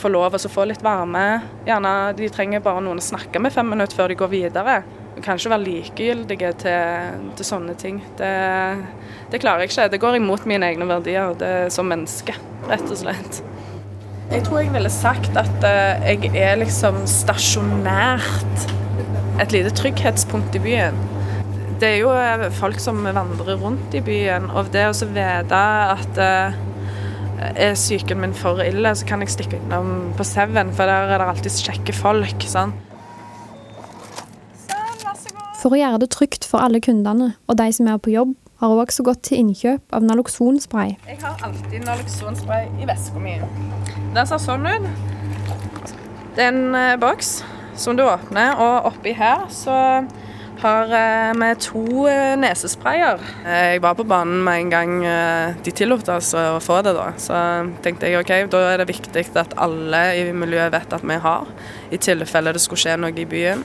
[0.00, 1.44] få lov å få litt varme.
[1.68, 4.82] Gjerne De trenger bare noen å snakke med fem minutter før de går videre.
[5.14, 8.00] Du kan ikke være likegyldige til, til sånne ting.
[8.18, 8.30] Det,
[9.30, 9.88] det, klarer jeg ikke.
[9.92, 12.34] Det går imot mine egne verdier det, som menneske,
[12.66, 13.42] rett og slett.
[14.32, 18.68] Jeg tror jeg ville sagt at uh, jeg er liksom stasjonært
[19.42, 20.98] et lite trygghetspunkt i byen.
[21.80, 26.20] det er jo eh, folk som vandrer rundt i byen, og det å vite at
[26.22, 26.54] uh,
[27.50, 31.20] er psyken min for ille, så kan jeg stikke innom på Seven, for der er
[31.20, 32.46] det alltid kjekke folk.
[32.48, 32.83] sant?
[35.64, 38.68] For å gjøre det trygt for alle kundene og de som er på jobb, har
[38.68, 40.90] hun også gått til innkjøp av naloxonspray.
[41.08, 43.38] Jeg har alltid naloxonspray i veska mi.
[44.12, 44.84] Den ser sånn ut.
[46.36, 47.38] Det er en uh, boks
[47.80, 49.78] som du åpner, og oppi her så
[50.60, 50.92] har
[51.40, 53.24] vi to eh, nesesprayer.
[53.44, 57.08] Jeg var på banen med en gang eh, de tillot oss å få det, da.
[57.20, 57.40] Så
[57.84, 61.50] tenkte jeg OK, da er det viktig at alle i miljøet vet at vi har,
[61.92, 63.64] i tilfelle det skulle skje noe i byen.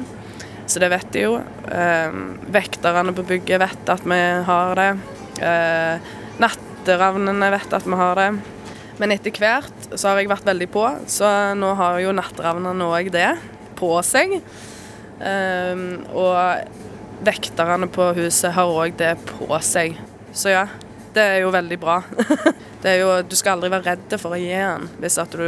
[0.70, 1.34] Så det vet de jo.
[1.74, 2.18] Eh,
[2.54, 4.90] vekterne på bygget vet at vi har det.
[6.40, 8.30] Natteravnene vet at vi har det.
[9.00, 13.08] Men etter hvert så har jeg vært veldig på, så nå har jo natteravnene òg
[13.14, 13.30] det
[13.80, 14.36] på seg.
[15.20, 19.96] Um, og vekterne på huset har òg det på seg.
[20.36, 20.66] Så ja,
[21.20, 22.00] det er jo veldig bra.
[23.00, 25.42] jo, du skal aldri være redd for å gi den hvis, du,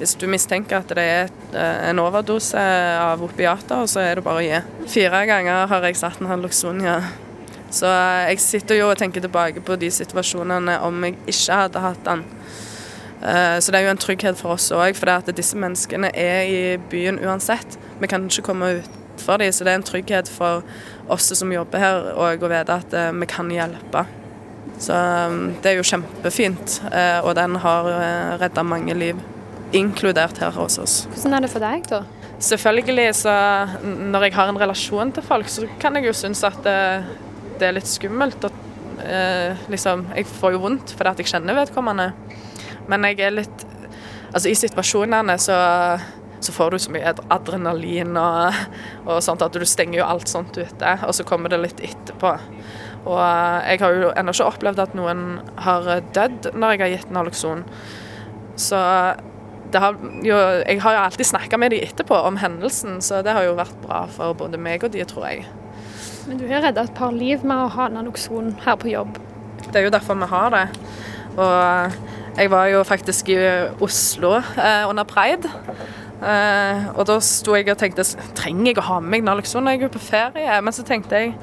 [0.00, 2.60] hvis du mistenker at det er eh, en overdose
[2.98, 4.88] av opiater, så er det bare å gi.
[4.90, 6.98] Fire ganger har jeg satt en Naloxonia.
[7.74, 7.90] Så
[8.30, 12.26] jeg sitter jo og tenker tilbake på de situasjonene om jeg ikke hadde hatt den.
[13.22, 16.60] Eh, så det er jo en trygghet for oss òg, for disse menneskene er i
[16.90, 17.78] byen uansett.
[18.02, 20.66] Vi kan ikke komme ut for dem, så det er en trygghet for
[21.14, 24.06] oss som jobber her, og å vite at vi kan hjelpe.
[24.84, 29.20] Så um, det er jo kjempefint, uh, og den har eh, redda mange liv,
[29.74, 30.96] inkludert her hos oss.
[31.14, 32.02] Hvordan er det for deg, da?
[32.44, 33.34] Selvfølgelig, så
[33.82, 36.76] når jeg har en relasjon til folk, så kan jeg jo synes at det,
[37.60, 38.44] det er litt skummelt.
[38.44, 38.60] Og,
[39.72, 42.10] liksom, jeg får jo vondt fordi at jeg kjenner vedkommende.
[42.90, 43.70] Men jeg er litt
[44.34, 45.56] Altså, i situasjonene så
[46.44, 48.56] så får du så mye adrenalin og,
[49.06, 50.96] og, sånt at du stenger jo alt sånt ute.
[51.06, 52.34] Og så kommer det litt etterpå.
[53.04, 55.24] Og jeg har jo ennå ikke opplevd at noen
[55.60, 57.64] har dødd når jeg har gitt Naloxon.
[58.60, 58.80] Så
[59.74, 63.46] har jo, jeg har jo alltid snakka med dem etterpå om hendelsen, så det har
[63.48, 65.44] jo vært bra for både meg og de, tror jeg.
[66.28, 69.18] Men du har redda et par liv med å ha Naloxon her på jobb?
[69.66, 70.66] Det er jo derfor vi har det.
[71.34, 71.98] Og
[72.38, 73.38] jeg var jo faktisk i
[73.82, 75.50] Oslo eh, under pride.
[76.24, 78.04] Eh, og da sto jeg og tenkte
[78.38, 80.58] trenger jeg å ha med meg naloxon når jeg er på ferie?
[80.64, 81.34] Men så tenkte jeg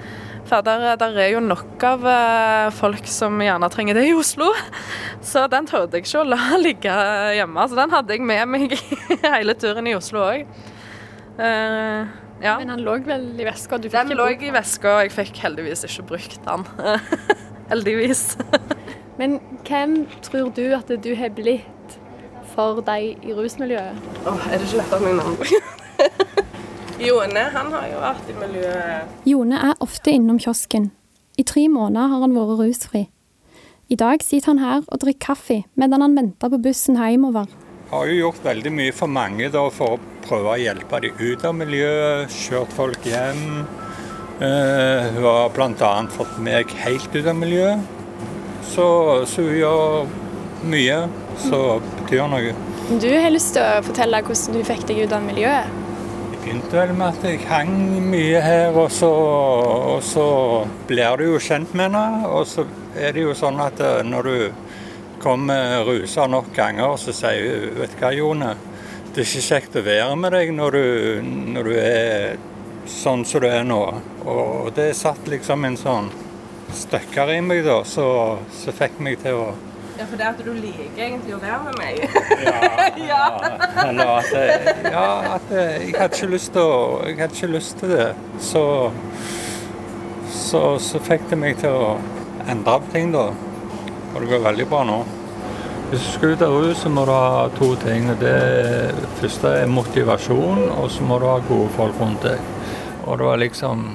[0.49, 4.49] for der, der er jo nok av uh, folk som gjerne trenger det i Oslo.
[5.31, 6.95] Så den torde jeg ikke å la ligge
[7.37, 7.67] hjemme.
[7.69, 8.75] Så den hadde jeg med meg
[9.35, 10.45] hele turen i Oslo òg.
[11.37, 12.11] Uh, eh,
[12.41, 12.55] ja.
[12.59, 13.79] Men den lå vel i veska?
[13.81, 16.65] den lå i veska, og jeg fikk heldigvis ikke brukt den.
[17.71, 18.25] heldigvis.
[19.21, 19.37] Men
[19.67, 21.99] hvem tror du at du har blitt
[22.55, 24.09] for deg i rusmiljøet?
[24.25, 26.49] Oh, er det ikke lett å meg navn?
[27.01, 29.13] Jone han har jo vært i miljøet.
[29.25, 30.91] Jone er ofte innom kiosken.
[31.39, 33.07] I tre måneder har han vært rusfri.
[33.89, 37.49] I dag sitter han her og drikker kaffe medan han venter på bussen hjemover.
[37.89, 41.47] Har jo gjort veldig mye for mange da, for å prøve å hjelpe dem ut
[41.49, 42.37] av miljøet.
[42.45, 43.65] Kjørt folk hjem.
[44.37, 45.91] Uh, hun har bl.a.
[46.13, 47.99] fått meg helt ut av miljøet.
[48.71, 48.85] Så,
[49.27, 50.17] så hun gjør
[50.69, 51.03] mye
[51.41, 52.53] som betyr noe.
[53.01, 55.80] Du har lyst til å fortelle hvordan du fikk deg ut av miljøet?
[56.51, 57.69] Begynte vel med at jeg hang
[58.11, 60.25] mye her, og så, og så
[60.89, 62.27] blir du jo kjent med henne.
[62.27, 62.65] Og så
[62.99, 64.65] er det jo sånn at eh, når du
[65.23, 68.51] kommer rusa nok ganger, så sier hun vet du hva, Jone.
[69.13, 70.83] Det er ikke kjekt å være med deg når du,
[71.55, 72.35] når du er
[72.99, 73.79] sånn som du er nå.
[74.27, 76.11] Og det satt liksom en sånn
[76.75, 78.09] støkker i meg, da, så,
[78.59, 79.47] så fikk meg til å
[80.01, 81.99] ja, for det at du liker egentlig å være med meg.
[82.41, 82.61] ja,
[83.11, 83.25] ja.
[83.83, 84.31] Eller at,
[84.89, 88.07] ja, at jeg hadde ikke lyst til å Jeg hadde ikke lyst til det.
[88.41, 88.63] Så,
[90.33, 91.95] så, så fikk det meg til å
[92.49, 93.29] endre på ting, da.
[94.11, 94.99] Og det går veldig bra nå.
[95.91, 98.09] Hvis du skal ut av rus, så må du ha to ting.
[98.21, 98.35] Det
[99.19, 102.41] første er motivasjon, og så må du ha gode folk rundt deg.
[103.05, 103.89] Og det var liksom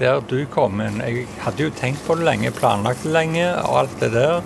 [0.00, 0.98] der du kom inn.
[1.04, 4.40] Jeg hadde jo tenkt på det lenge, planlagt det lenge og alt det der.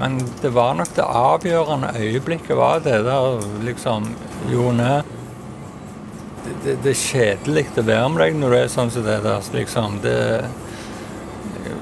[0.00, 4.14] Men det var nok det avgjørende øyeblikket var det der liksom
[4.50, 5.02] Jone
[6.42, 9.20] Det, det, det er kjedelig å være med deg når du er sånn som det
[9.22, 9.44] der.
[9.54, 10.00] Liksom.
[10.02, 10.16] Det,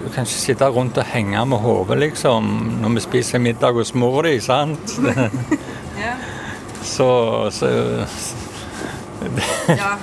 [0.05, 2.51] du kan ikke sitte rundt og henge med hodet, liksom,
[2.83, 4.97] når vi spiser middag hos mor di, sant?
[6.05, 6.15] ja.
[6.83, 7.09] Så,
[7.55, 7.73] så
[9.69, 9.95] Ja.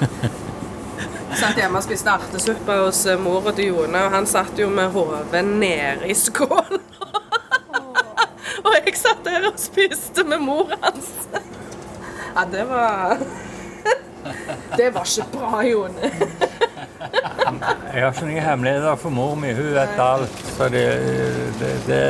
[1.38, 5.43] Satt hjemme og spiste artesuppe hos mora til Jone, og han satt jo med hodet
[5.45, 6.82] nede i skålen.
[8.68, 11.11] Og jeg satt der og spiste med mor hans.
[12.36, 13.18] Ja, det var
[14.78, 15.95] Det var ikke bra, Jon.
[17.93, 19.53] Jeg har ikke noen hemmeligheter for mor mi.
[19.55, 20.41] Hun vet alt.
[20.57, 20.84] Så det,
[21.61, 22.01] det, det,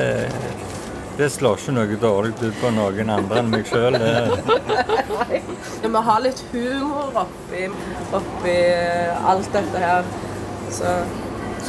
[1.20, 4.00] det slår ikke noe dårlig ut på noen andre enn meg sjøl.
[5.84, 7.68] Vi må ha litt humor oppi,
[8.18, 8.58] oppi
[9.30, 10.10] alt dette her.
[10.74, 10.98] Så,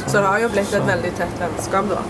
[0.01, 2.01] så det har jo blitt et veldig tett vennskap, da.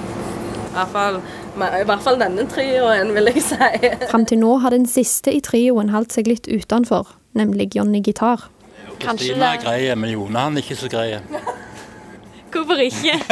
[0.70, 1.20] I hvert fall,
[1.60, 3.90] I hvert fall denne trioen, vil jeg si.
[4.12, 8.48] Fram til nå har den siste i trioen holdt seg litt utenfor, nemlig Johnny Gitar.
[9.00, 11.20] Kristina er grei, men Jone han er ikke så grei.
[12.54, 13.20] Hvorfor ikke?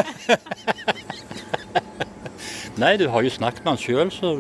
[2.82, 4.36] Nei, du har jo snakket med han sjøl, så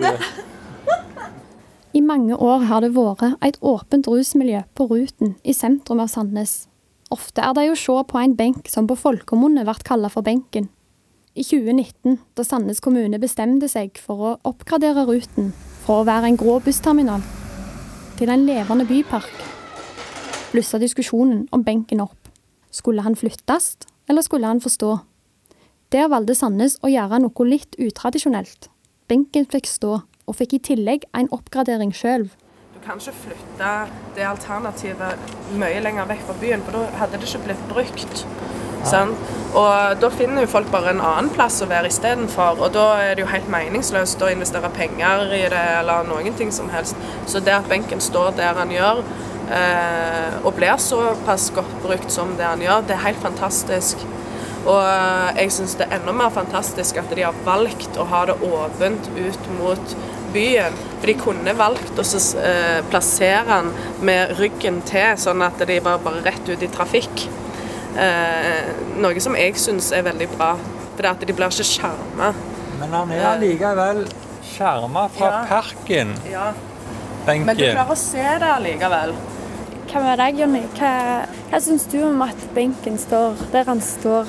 [1.97, 6.67] I mange år har det vært et åpent rusmiljø på Ruten i sentrum av Sandnes.
[7.09, 10.69] Ofte er det å se på en benk som på folkemunne ble kalt for Benken.
[11.37, 15.51] I 2019, da Sandnes kommune bestemte seg for å oppgradere Ruten
[15.83, 17.21] fra å være en grå bussterminal
[18.17, 19.43] til en levende bypark,
[20.49, 22.31] blussa diskusjonen om benken opp.
[22.73, 23.75] Skulle han flyttes,
[24.09, 24.95] eller skulle han få stå?
[25.93, 28.71] Der valgte Sandnes å gjøre noe litt utradisjonelt.
[29.05, 32.31] Benken fikk stå, og fikk i tillegg en oppgradering sjøl.
[32.73, 33.75] Du kan ikke flytte
[34.17, 38.25] det alternativet mye lenger vekk fra byen, for da hadde det ikke blitt brukt.
[38.87, 39.13] Sånn?
[39.57, 43.15] Og da finner jo folk bare en annen plass å være istedenfor, og da er
[43.15, 46.99] det jo helt meningsløst å investere penger i det eller noen ting som helst.
[47.29, 49.01] Så det at benken står der han gjør,
[49.49, 54.05] eh, og blir såpass godt brukt som det han gjør, det er helt fantastisk.
[54.67, 54.83] Og
[55.37, 59.09] jeg syns det er enda mer fantastisk at de har valgt å ha det åpent
[59.15, 59.97] ut mot
[60.33, 60.75] byen.
[60.97, 62.05] For de kunne valgt å
[62.43, 63.71] eh, plassere den
[64.09, 67.27] med ryggen til, sånn at de var bare rett ut i trafikk.
[67.97, 68.67] Eh,
[69.01, 70.51] noe som jeg syns er veldig bra,
[70.97, 72.33] for at de blir ikke skjerma.
[72.77, 74.03] Men han er allikevel
[74.51, 75.45] skjerma fra Ja.
[75.49, 76.13] parken.
[76.29, 76.51] Ja.
[77.25, 77.45] Benken.
[77.45, 79.15] Men du klarer å se det allikevel.
[79.87, 80.61] Hva med deg, Jonny?
[80.77, 84.27] Hva, hva syns du om at benken står der han står?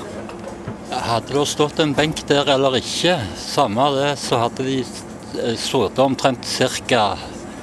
[0.89, 5.99] Hadde det stått en benk der eller ikke, samme det, så hadde de eh, sittet
[5.99, 6.45] omtrent
[6.87, 7.17] ca.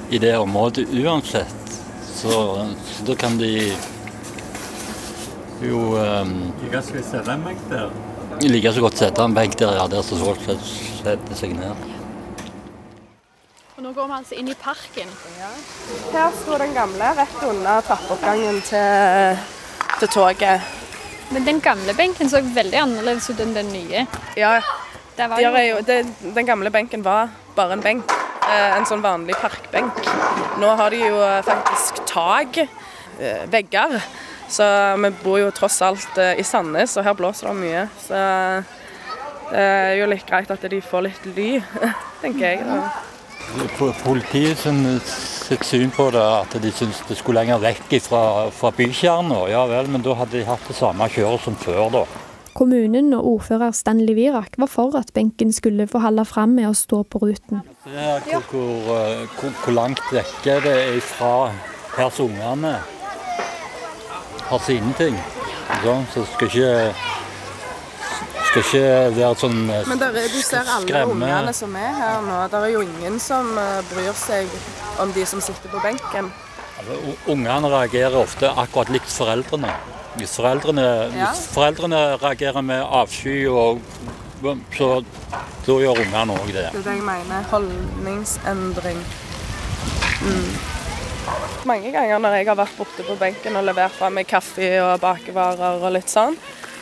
[0.09, 1.47] i det området uansett.
[2.15, 3.73] Så, så da kan de
[5.61, 6.33] jo um,
[6.63, 7.89] Like skal vi sette en benk der?
[8.41, 11.75] like så godt sette en benk der, ja, der så folk setter seg ned.
[13.77, 15.09] Og nå går vi altså inn i parken.
[16.13, 19.37] Her sto den gamle rett under trappeoppgangen til,
[20.01, 20.61] til toget.
[21.33, 24.05] Men den gamle benken så veldig annerledes ut enn den nye.
[24.39, 24.55] Ja,
[25.17, 25.97] Der var der jo- er jo, det,
[26.35, 28.11] den gamle benken var bare en benk.
[28.47, 29.93] Eh, En sånn vanlig parkbenk.
[30.61, 32.57] Nå har de jo eh, faktisk tak,
[33.19, 33.97] eh, vegger.
[34.49, 34.65] Så
[35.03, 37.83] vi bor jo tross alt eh, i Sandnes, og her blåser det mye.
[37.99, 38.21] Så
[39.51, 41.51] det er jo litt greit at de får litt ly,
[42.23, 42.65] tenker jeg.
[42.67, 42.81] da.
[44.03, 48.21] Politiet sin, sitt syn på det, at de syns det skulle lenger vekk fra,
[48.51, 49.35] fra bykjernen.
[49.51, 52.03] Ja vel, men da hadde de hatt det samme kjøret som før, da.
[52.57, 56.75] Kommunen og ordfører Stanley Virak var for at benken skulle få holde fram med å
[56.75, 57.61] stå på ruten.
[57.85, 61.33] Det er hvor, hvor, eh, hvor, hvor langt vekke det er fra
[61.97, 62.79] her som ungene
[64.49, 65.17] har sine ting.
[65.83, 66.71] Så det skal ikke
[68.47, 68.83] skal ikke
[69.17, 69.87] være sånn skremme.
[69.91, 72.37] Men der, er- du ser alle skremme- ungene som er her nå.
[72.51, 74.47] Det er jo ingen som eh, bryr seg
[75.03, 76.31] om de som sitter på benken.
[76.79, 79.73] Altså, Ungene reagerer ofte akkurat likt foreldrene.
[80.17, 80.85] Hvis foreldrene,
[81.15, 81.31] Ja.
[81.33, 83.81] hvis foreldrene reagerer med avsky, og,
[84.77, 85.03] så
[85.65, 86.71] da gjør ungene òg det.
[86.71, 87.43] Det er det jeg mener.
[87.51, 89.03] Holdningsendring.
[90.21, 90.57] Mm.
[91.67, 95.01] Mange ganger når jeg har vært borte på benken og levert fra meg kaffe og
[95.03, 96.37] bakevarer og litt sånn,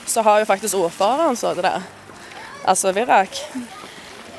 [0.05, 1.87] så har jo faktisk ordføreren sittet der.
[2.65, 3.39] Altså Virak.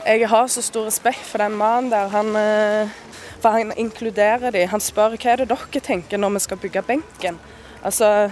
[0.07, 2.09] Jeg har så stor respekt for den mannen der.
[2.13, 2.95] Han, eh,
[3.43, 4.67] for han inkluderer de.
[4.71, 7.41] Han spør hva er det dere tenker når vi skal bygge benken.
[7.83, 8.31] Altså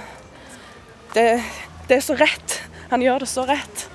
[1.15, 1.43] det,
[1.89, 2.61] det er så rett.
[2.91, 3.89] Han gjør det så rett.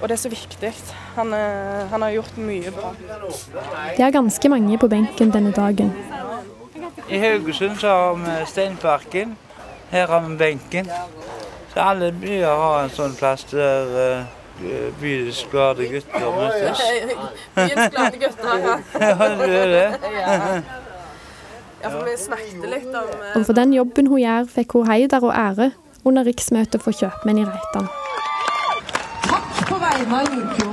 [0.00, 0.72] Og det er så viktig.
[1.16, 2.94] Han, eh, han har gjort mye bra.
[3.92, 5.92] Det er ganske mange på benken denne dagen.
[7.08, 9.36] I Haugesund så har vi Steinparken.
[9.90, 10.88] Her har vi benken.
[11.74, 16.82] Så alle byer har en sånn plass der uh, byens glade gutter møtes.
[17.56, 18.76] Byens glade gutter, ja.
[19.08, 19.88] Ja, det er det.
[20.22, 20.60] Ja.
[21.82, 24.86] Ja, for vi snakket litt om eh, Og for den jobben hun gjør, fikk hun
[24.86, 25.72] heider og ære
[26.06, 27.88] under riksmøtet for kjøpmenn i Reitan.
[29.26, 30.71] Takk På vegne av jordkloden.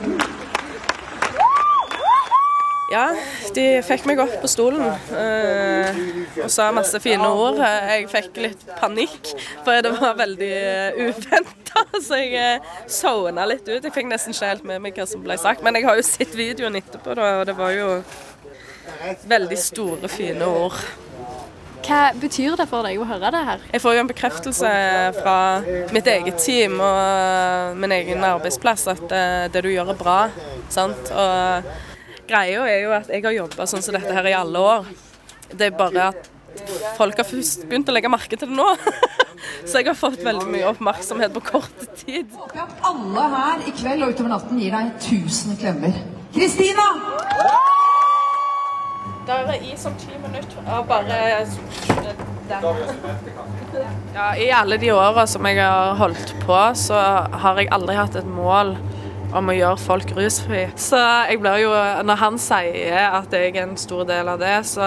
[2.89, 3.05] Ja,
[3.53, 4.81] de fikk meg opp på stolen
[5.13, 5.99] eh,
[6.41, 7.59] og sa masse fine ord.
[7.61, 9.33] Eh, Jeg fikk litt panikk,
[9.65, 11.83] for det var veldig uh, uventa.
[12.07, 13.83] Så jeg uh, sovna litt ut.
[13.83, 15.61] Jeg fikk nesten ikke helt med meg hva som ble sagt.
[15.65, 17.91] Men jeg har jo sett videoen etterpå, da, og det var jo
[19.29, 20.81] veldig store, fine ord.
[21.85, 23.61] Hva betyr det for deg å høre det her?
[23.73, 24.71] Jeg får jo en bekreftelse
[25.15, 25.37] fra
[25.95, 30.17] mitt eget team og min egen arbeidsplass at eh, det du gjør er bra.
[30.69, 31.09] Sant?
[31.09, 31.71] Og
[32.29, 34.91] greia er jo at jeg har jobba sånn som dette her i alle år.
[35.49, 36.29] Det er bare at
[36.97, 38.67] folk har først begynt å legge merke til det nå.
[39.69, 42.31] Så jeg har fått veldig mye oppmerksomhet på kort tid.
[42.85, 45.99] Alle her i kveld og utover natten gir deg 1000 klemmer.
[46.35, 46.87] Kristina!
[49.29, 50.61] Da er det is om ti minutter.
[50.73, 51.19] Og bare
[52.49, 52.69] der.
[54.15, 56.97] Ja, I alle de åra som jeg har holdt på, så
[57.43, 58.73] har jeg aldri hatt et mål
[59.35, 60.63] om å gjøre folk rusfri.
[60.79, 60.99] Så
[61.29, 61.73] jeg blir jo,
[62.05, 64.85] når han sier at jeg er en stor del av det, så,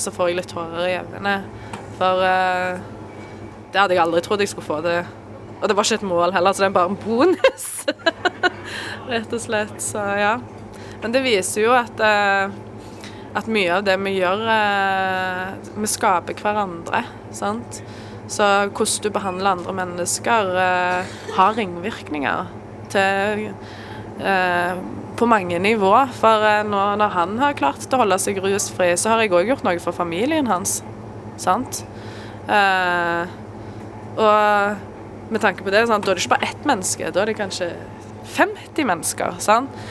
[0.00, 1.34] så får jeg litt tårer i øynene.
[1.98, 2.78] For uh,
[3.72, 5.02] det hadde jeg aldri trodd jeg skulle få det.
[5.58, 7.68] Og det var ikke et mål heller, så det er bare en bonus.
[9.12, 9.76] Rett og slett.
[9.82, 10.38] Så ja.
[11.02, 12.48] Men det viser jo at, uh,
[13.36, 17.04] at mye av det vi gjør, uh, vi skaper hverandre.
[17.36, 17.82] sant?
[18.28, 20.50] Så hvordan du behandler andre mennesker,
[21.32, 22.57] har ringvirkninger
[22.92, 23.48] til
[24.20, 24.80] eh,
[25.18, 25.92] på mange nivå.
[26.18, 29.52] For eh, nå, når han har klart å holde seg rusfri, så har jeg òg
[29.52, 30.80] gjort noe for familien hans.
[31.40, 31.82] Sant?
[32.48, 33.36] Eh,
[34.18, 36.06] og med tanke på det, sant?
[36.06, 37.72] da er det ikke bare ett menneske, da er det kanskje
[38.38, 39.36] 50 mennesker.
[39.44, 39.84] Sant?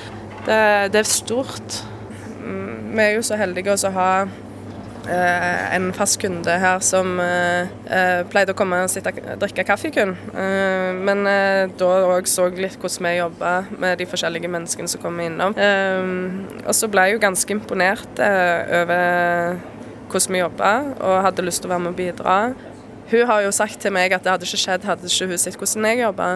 [0.47, 0.59] Det,
[0.93, 1.81] det er stort.
[2.41, 4.11] Mm, vi er jo så heldige å ha
[5.07, 10.15] en fast kunde her som eh, eh, pleide å komme og sitte drikke kaffe kun.
[11.07, 11.23] men
[11.79, 15.55] da òg så litt hvordan vi jobba med de forskjellige menneskene som kom innom.
[16.65, 19.59] og så ble jeg jo ganske imponert over
[20.07, 20.71] hvordan vi jobba,
[21.03, 22.37] og hadde lyst til å være med og bidra.
[23.11, 25.59] Hun har jo sagt til meg at det hadde ikke skjedd hadde ikke hun sett
[25.59, 26.31] hvordan jeg jobba.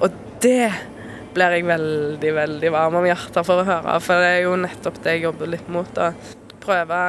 [0.00, 0.72] og det
[1.34, 5.00] blir jeg veldig, veldig varm om hjertet for å høre, for det er jo nettopp
[5.02, 5.98] det jeg jobber litt mot.
[5.98, 6.12] å
[6.64, 7.00] Prøve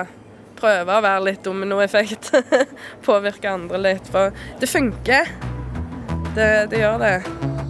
[0.66, 2.32] prøve å være litt dominoeffekt.
[3.08, 4.10] Påvirke andre litt.
[4.12, 5.30] For det funker.
[6.36, 7.65] Det, det gjør det.